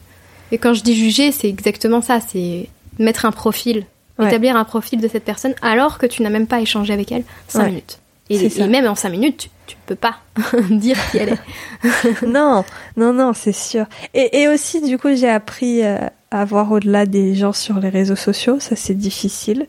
[0.52, 2.20] Et quand je dis juger, c'est exactement ça.
[2.20, 2.68] C'est
[3.00, 3.86] mettre un profil,
[4.20, 4.28] Ouais.
[4.28, 7.24] établir un profil de cette personne, alors que tu n'as même pas échangé avec elle
[7.48, 7.70] cinq Ouais.
[7.70, 8.00] minutes.
[8.30, 10.16] Et, même en cinq minutes, tu, tu peux pas
[10.70, 12.22] dire qui elle est.
[12.26, 12.64] non,
[12.96, 13.86] non, non, c'est sûr.
[14.14, 15.98] Et, et aussi, du coup, j'ai appris euh,
[16.30, 18.58] à voir au-delà des gens sur les réseaux sociaux.
[18.60, 19.68] Ça, c'est difficile.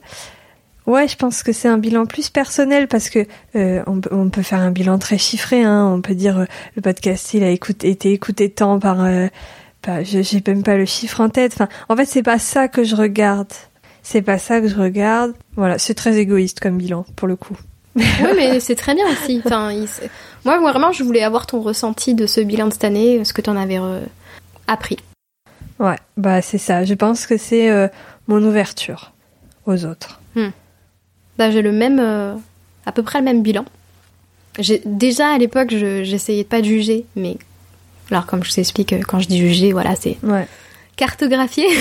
[0.87, 3.27] Ouais, je pense que c'est un bilan plus personnel parce que
[3.57, 5.63] euh, on, peut- on peut faire un bilan très chiffré.
[5.65, 5.93] Hein.
[5.97, 6.45] On peut dire euh,
[6.77, 9.03] le podcast il a été écouté tant par.
[9.03, 9.29] euh,
[9.87, 11.53] je j'ai même pas le chiffre en tête.
[11.55, 13.53] Enfin, en fait, c'est pas ça que je regarde.
[14.03, 15.33] C'est pas ça que je regarde.
[15.57, 17.57] Voilà, c'est très égoïste comme bilan pour le coup.
[17.97, 18.03] oui,
[18.37, 19.43] mais c'est très bien aussi.
[19.45, 19.87] Enfin, il-
[20.45, 23.43] moi, vraiment, je voulais avoir ton ressenti de ce bilan de cette année, ce que
[23.43, 24.01] tu en avais euh,
[24.67, 24.97] appris.
[25.79, 26.85] Ouais, bah c'est ça.
[26.85, 27.89] Je pense que c'est euh,
[28.29, 29.13] mon ouverture
[29.67, 30.21] aux autres.
[31.39, 32.35] Bah, j'ai le même, euh,
[32.87, 33.65] à peu près le même bilan.
[34.85, 37.37] Déjà à l'époque, je- j'essayais de pas de juger, mais
[38.11, 40.47] alors comme je t'explique, euh, quand je dis juger, voilà, c'est Ouais.
[40.97, 41.67] cartographier.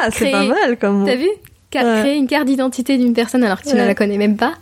[0.00, 1.04] Ah, c'est pas mal comme.
[1.06, 1.28] T'as vu
[1.70, 2.00] Car- Ouais.
[2.00, 4.54] Créer une carte d'identité d'une personne alors que tu ne la connais même pas.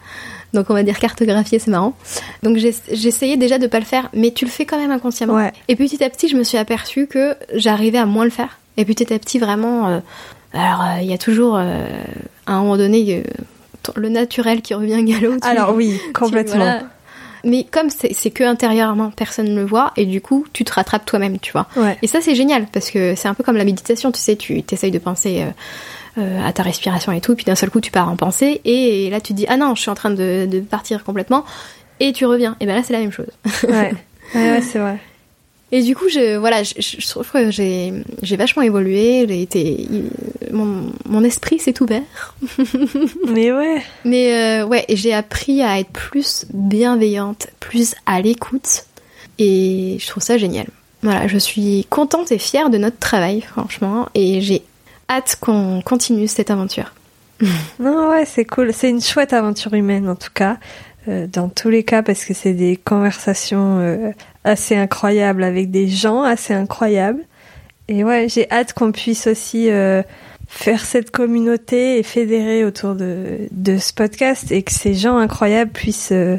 [0.54, 1.94] Donc on va dire cartographier, c'est marrant.
[2.42, 5.34] Donc j'essayais déjà de pas le faire, mais tu le fais quand même inconsciemment.
[5.34, 5.52] Ouais.
[5.68, 8.58] Et petit à petit, je me suis aperçue que j'arrivais à moins le faire.
[8.76, 9.98] Et petit à petit, vraiment, euh,
[10.52, 11.86] alors euh, il y a toujours euh,
[12.46, 13.22] à un moment donné
[13.94, 15.36] le naturel qui revient galop.
[15.40, 16.56] tu- Alors oui, tu- complètement.
[16.56, 16.82] voilà.
[17.46, 21.06] Mais comme c'est que intérieurement, personne ne le voit, et du coup, tu te rattrapes
[21.06, 21.68] toi-même, tu vois.
[21.76, 21.96] Ouais.
[22.02, 24.62] Et ça, c'est génial, parce que c'est un peu comme la méditation, tu sais, tu
[24.64, 27.92] t'essayes de penser euh, euh, à ta respiration et tout, puis d'un seul coup, tu
[27.92, 30.48] pars en pensée, et là, tu te dis, ah non, je suis en train de,
[30.50, 31.44] de partir complètement,
[32.00, 32.56] et tu reviens.
[32.58, 33.30] Et ben là, c'est la même chose.
[33.62, 33.94] Ouais,
[34.34, 34.98] ouais, ouais, c'est vrai.
[35.72, 37.92] Et du coup, je, voilà, je, trouve que j'ai
[38.22, 39.88] j'ai vachement évolué, j'ai été,
[40.52, 42.02] mon, mon esprit s'est ouvert.
[43.28, 43.82] Mais ouais.
[44.04, 48.84] Mais euh, ouais, j'ai appris à être plus bienveillante, plus à l'écoute,
[49.38, 50.66] et je trouve ça génial.
[51.02, 54.62] Voilà, je suis contente et fière de notre travail, franchement, et j'ai
[55.10, 56.92] hâte qu'on continue cette aventure.
[57.80, 58.72] Non, ouais, c'est cool.
[58.72, 60.58] C'est une chouette aventure humaine, en tout cas.
[61.08, 64.10] Euh, dans tous les cas, parce que c'est des conversations euh,
[64.46, 67.22] assez incroyables avec des gens assez incroyables.
[67.88, 70.02] Et ouais, j'ai hâte qu'on puisse aussi euh,
[70.48, 75.70] faire cette communauté et fédérer autour de, de ce podcast et que ces gens incroyables
[75.70, 76.38] puissent euh,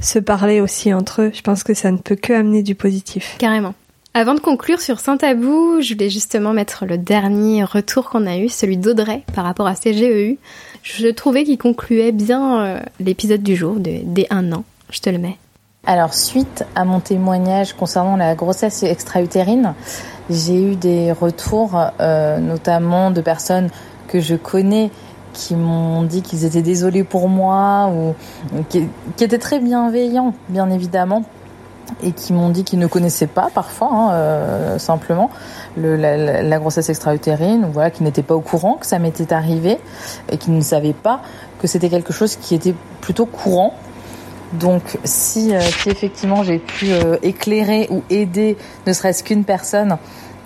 [0.00, 1.30] se parler aussi entre eux.
[1.34, 3.36] Je pense que ça ne peut que amener du positif.
[3.38, 3.74] Carrément.
[4.16, 8.48] Avant de conclure sur Saint-Tabou, je voulais justement mettre le dernier retour qu'on a eu,
[8.48, 10.38] celui d'Audrey par rapport à CGEU.
[10.84, 14.64] Je trouvais qu'il concluait bien euh, l'épisode du jour, de, des un an.
[14.90, 15.36] Je te le mets.
[15.86, 19.74] Alors, suite à mon témoignage concernant la grossesse extra-utérine,
[20.30, 23.68] j'ai eu des retours, euh, notamment de personnes
[24.08, 24.90] que je connais
[25.34, 28.14] qui m'ont dit qu'ils étaient désolés pour moi ou
[28.70, 28.88] qui,
[29.20, 31.24] étaient très bienveillants, bien évidemment,
[32.02, 35.28] et qui m'ont dit qu'ils ne connaissaient pas parfois, hein, euh, simplement,
[35.76, 39.78] le, la, grossesse extra-utérine, voilà, qui n'étaient pas au courant que ça m'était arrivé
[40.30, 41.20] et qui ne savaient pas
[41.58, 43.74] que c'était quelque chose qui était plutôt courant.
[44.54, 49.98] Donc, si, euh, si effectivement j'ai pu euh, éclairer ou aider ne serait-ce qu'une personne,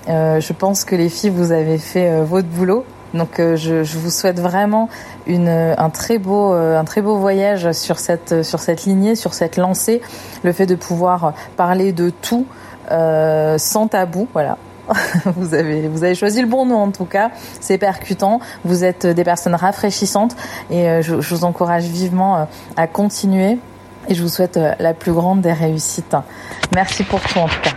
[0.09, 2.85] euh, je pense que les filles, vous avez fait votre boulot.
[3.15, 4.91] Donc, je, vous souhaite vraiment
[5.27, 10.03] un très beau, un très beau voyage sur cette, sur cette lignée, sur cette lancée.
[10.43, 12.47] Le fait de pouvoir parler de tout
[12.91, 14.59] sans tabou, voilà.
[15.37, 17.31] vous avez, vous avez choisi le bon nom en tout cas.
[17.61, 18.41] C'est percutant.
[18.65, 20.37] Vous êtes des personnes rafraîchissantes
[20.71, 22.47] et je, vous encourage vivement
[22.77, 23.59] à continuer.
[24.09, 26.17] Et je vous souhaite euh, la plus grande des réussites.
[26.75, 27.71] Merci pour tout en tout cas.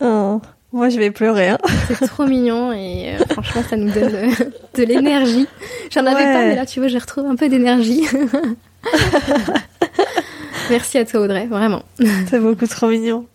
[0.00, 0.40] Oh,
[0.72, 1.48] moi, je vais pleurer.
[1.50, 1.58] Hein.
[1.88, 4.30] C'est trop mignon et euh, franchement, ça nous donne euh,
[4.74, 5.46] de l'énergie.
[5.90, 6.32] J'en avais Ouais.
[6.32, 8.04] pas, mais là, tu vois, je retrouve un peu d'énergie.
[10.70, 11.82] Merci à toi, Audrey, vraiment.
[12.28, 13.26] C'est beaucoup trop mignon.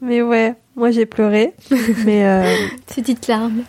[0.00, 1.52] Mais ouais, moi j'ai pleuré.
[2.04, 2.52] Mais euh,
[2.86, 3.62] Petite larme.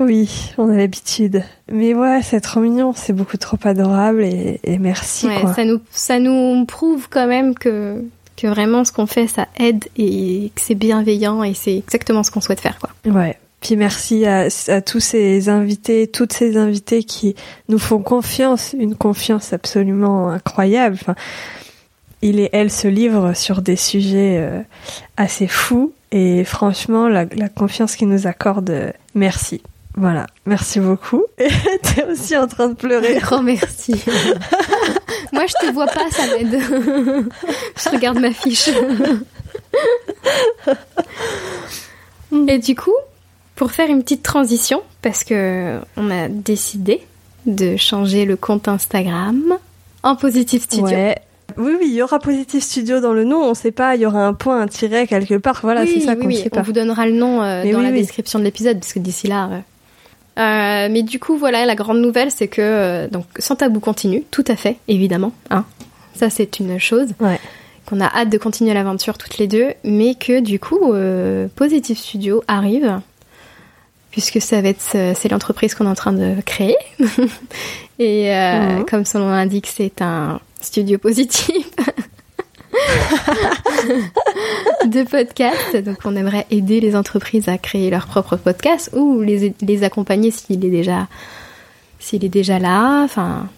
[0.00, 1.44] oui, on a l'habitude.
[1.70, 5.54] Mais ouais, c'est trop mignon, c'est beaucoup trop adorable et, et merci Ouais, quoi.
[5.54, 8.02] ça nous, ça nous prouve quand même que,
[8.36, 12.30] que vraiment ce qu'on fait, ça aide et que c'est bienveillant et c'est exactement ce
[12.30, 12.90] qu'on souhaite faire, quoi.
[13.12, 17.34] Ouais, Puis merci à, à, tous ces invités, toutes ces invités qui
[17.68, 20.96] nous font confiance, une confiance absolument incroyable.
[21.00, 21.14] Enfin,
[22.22, 24.60] il et elle se livrent sur des sujets euh,
[25.16, 29.62] assez fous et franchement, la, la confiance qu'ils nous accordent, merci.
[29.96, 31.24] Voilà, merci beaucoup.
[31.38, 31.48] Et
[31.82, 33.18] t'es aussi en train de pleurer.
[33.18, 33.92] Grand merci.
[35.32, 36.60] Moi, je te vois pas, ça m'aide.
[37.76, 38.70] je regarde ma fiche.
[42.48, 42.94] Et du coup,
[43.56, 47.06] pour faire une petite transition, parce que on a décidé
[47.46, 49.58] de changer le compte Instagram
[50.02, 50.86] en Positive Studio.
[50.86, 51.16] Ouais.
[51.56, 53.42] Oui, oui, il y aura Positive Studio dans le nom.
[53.42, 55.60] On sait pas, il y aura un point, un tiret quelque part.
[55.62, 56.60] Voilà, c'est ça qu'on oui, sait pas.
[56.60, 59.48] On vous donnera le nom euh, dans la description de l'épisode, parce que d'ici là.
[59.48, 59.58] Euh...
[60.38, 64.44] Euh, mais du coup, voilà, la grande nouvelle, c'est que donc sans tabou continue, tout
[64.48, 65.32] à fait, évidemment.
[65.50, 65.64] Hein.
[66.14, 67.08] Ça, c'est une chose.
[67.20, 67.38] Ouais.
[67.86, 70.94] Qu'on a hâte de continuer l'aventure toutes les deux, mais que du coup,
[71.56, 73.00] Positive Studio arrive,
[74.10, 76.76] puisque ça va être c'est l'entreprise qu'on est en train de créer.
[77.98, 78.86] Et mmh.
[78.88, 81.70] comme son nom l'indique, c'est un studio positif.
[84.86, 85.76] de podcast.
[85.76, 90.30] Donc, on aimerait aider les entreprises à créer leur propre podcast ou les, les accompagner
[90.30, 91.08] s'il est déjà,
[91.98, 93.02] s'il est déjà là.
[93.02, 93.48] Enfin,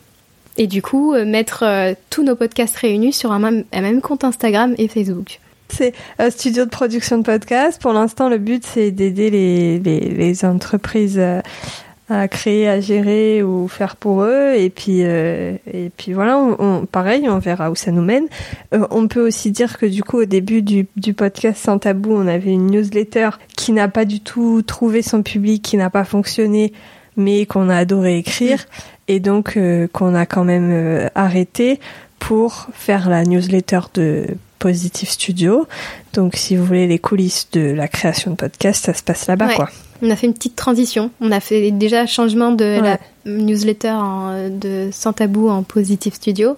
[0.57, 4.25] et du coup, mettre euh, tous nos podcasts réunis sur un même, un même compte
[4.25, 5.41] Instagram et Facebook.
[5.69, 7.81] C'est un studio de production de podcasts.
[7.81, 11.41] Pour l'instant, le but, c'est d'aider les, les, les, entreprises euh,
[12.13, 14.55] à créer, à gérer ou faire pour eux.
[14.57, 16.41] Et puis, euh, et puis voilà,
[16.91, 18.27] pareil, on verra où ça nous mène.
[18.75, 22.13] Euh, on peut aussi dire que du coup, au début du, du podcast Sans Tabou,
[22.15, 26.05] on avait une newsletter qui n'a pas du tout trouvé son public, qui n'a pas
[26.05, 26.73] fonctionné,
[27.17, 28.65] mais qu'on a adoré écrire.
[29.09, 31.81] Et donc, euh, qu'on a quand même arrêté
[32.19, 34.27] pour faire la newsletter de
[34.63, 35.67] Positive Studio.
[36.13, 39.49] Donc, si vous voulez les coulisses de la création de podcast, ça se passe là-bas,
[39.49, 39.57] ouais.
[39.57, 39.69] quoi.
[40.03, 41.11] On a fait une petite transition.
[41.21, 42.81] On a fait déjà changement de ouais.
[42.81, 46.57] la newsletter en, de Sans Tabou en Positive Studio.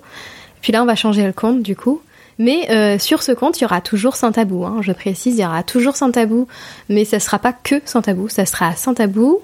[0.60, 2.02] Puis là, on va changer le compte, du coup.
[2.38, 4.66] Mais euh, sur ce compte, il y aura toujours Sans Tabou.
[4.66, 4.80] Hein.
[4.82, 6.46] Je précise, il y aura toujours Sans Tabou.
[6.90, 8.28] Mais ça sera pas que Sans Tabou.
[8.28, 9.40] Ça sera Sans Tabou,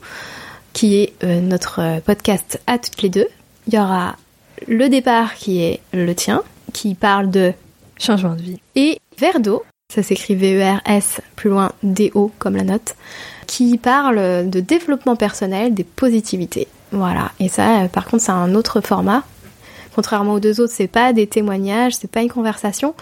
[0.75, 3.29] qui est euh, notre podcast à toutes les deux.
[3.69, 4.17] Il y aura
[4.69, 6.43] le départ, qui est le tien,
[6.75, 7.55] qui parle de
[8.01, 8.61] changement de vie.
[8.75, 8.99] Et
[9.39, 9.63] d'eau,
[9.93, 12.95] ça s'écrit V-E-R-S, plus loin D-O comme la note,
[13.47, 16.69] qui parle de développement personnel, des positivités.
[16.93, 17.33] Voilà.
[17.39, 19.23] Et ça, par contre, c'est un autre format.
[19.95, 22.95] Contrairement aux deux autres, c'est pas des témoignages, c'est pas une conversation.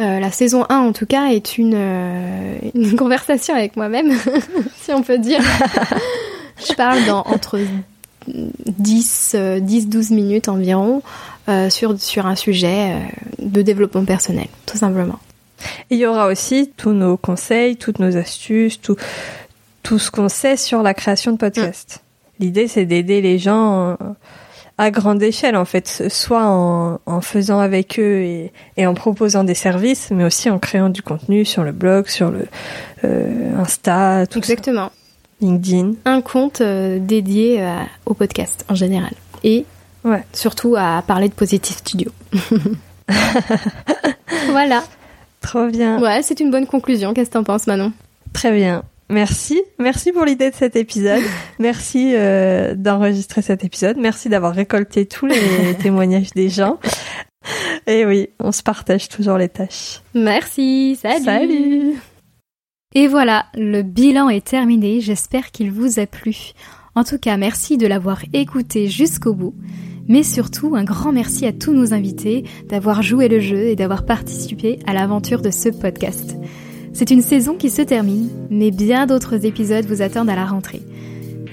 [0.00, 4.12] Euh, la saison 1, en tout cas, est une, euh, une conversation avec moi-même,
[4.82, 5.40] si on peut dire.
[6.68, 7.58] Je parle dans, entre
[8.26, 11.02] 10, 10-12 minutes environ
[11.50, 12.96] euh, sur, sur un sujet
[13.38, 15.18] de développement personnel, tout simplement.
[15.90, 18.96] Et il y aura aussi tous nos conseils, toutes nos astuces, tout,
[19.82, 22.00] tout ce qu'on sait sur la création de podcasts.
[22.00, 22.42] Mmh.
[22.42, 23.96] L'idée, c'est d'aider les gens
[24.80, 29.44] à grande échelle, en fait, soit en, en faisant avec eux et, et, en proposant
[29.44, 32.46] des services, mais aussi en créant du contenu sur le blog, sur le
[33.04, 34.86] euh, Insta, tout Exactement.
[34.86, 34.92] Ça.
[35.42, 35.92] LinkedIn.
[36.06, 37.62] Un compte euh, dédié
[38.06, 39.12] au podcast en général.
[39.44, 39.66] Et
[40.04, 40.24] ouais.
[40.32, 42.10] surtout à parler de Positive Studio.
[44.50, 44.82] voilà.
[45.40, 46.00] Trop bien.
[46.00, 47.14] Ouais, c'est une bonne conclusion.
[47.14, 47.92] Qu'est-ce que t'en penses, Manon?
[48.32, 48.82] Très bien.
[49.08, 49.60] Merci.
[49.78, 51.22] Merci pour l'idée de cet épisode.
[51.58, 53.96] Merci euh, d'enregistrer cet épisode.
[53.96, 56.78] Merci d'avoir récolté tous les témoignages des gens.
[57.86, 60.00] Et oui, on se partage toujours les tâches.
[60.14, 60.96] Merci.
[61.00, 61.24] Salut.
[61.24, 61.94] Salut.
[62.94, 65.00] Et voilà, le bilan est terminé.
[65.00, 66.52] J'espère qu'il vous a plu.
[66.94, 69.54] En tout cas, merci de l'avoir écouté jusqu'au bout.
[70.08, 74.04] Mais surtout, un grand merci à tous nos invités d'avoir joué le jeu et d'avoir
[74.04, 76.36] participé à l'aventure de ce podcast.
[76.92, 80.82] C'est une saison qui se termine, mais bien d'autres épisodes vous attendent à la rentrée.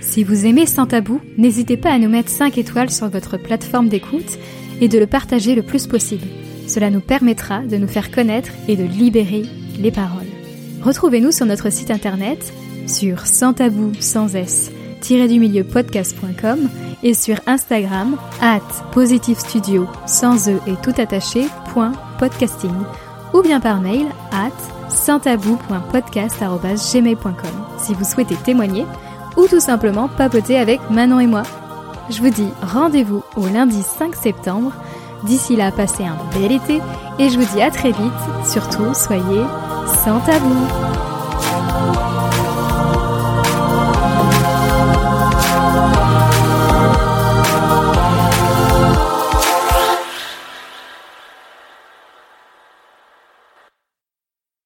[0.02, 3.90] Si vous aimez Sans Tabou, n'hésitez pas à nous mettre 5 étoiles sur votre plateforme
[3.90, 4.38] d'écoute
[4.82, 6.28] et de le partager le plus possible.
[6.68, 9.44] Cela nous permettra de nous faire connaître et de libérer
[9.80, 10.28] les paroles.
[10.82, 12.54] Retrouvez-nous sur notre site internet,
[12.88, 14.72] sur sans tabou sans s
[15.02, 16.70] du milieu podcast.com
[17.04, 18.62] et sur Instagram at
[20.08, 22.74] sans e et tout attaché point podcasting
[23.34, 24.54] ou bien par mail at
[24.90, 28.86] sanstabou.podcast.gmail.com si vous souhaitez témoigner
[29.36, 31.44] ou tout simplement papoter avec Manon et moi.
[32.10, 34.72] Je vous dis rendez-vous au lundi 5 septembre.
[35.26, 36.80] D'ici là, passez un bel été
[37.20, 38.12] et je vous dis à très vite.
[38.46, 39.44] Surtout, soyez
[40.04, 40.68] sans tabou.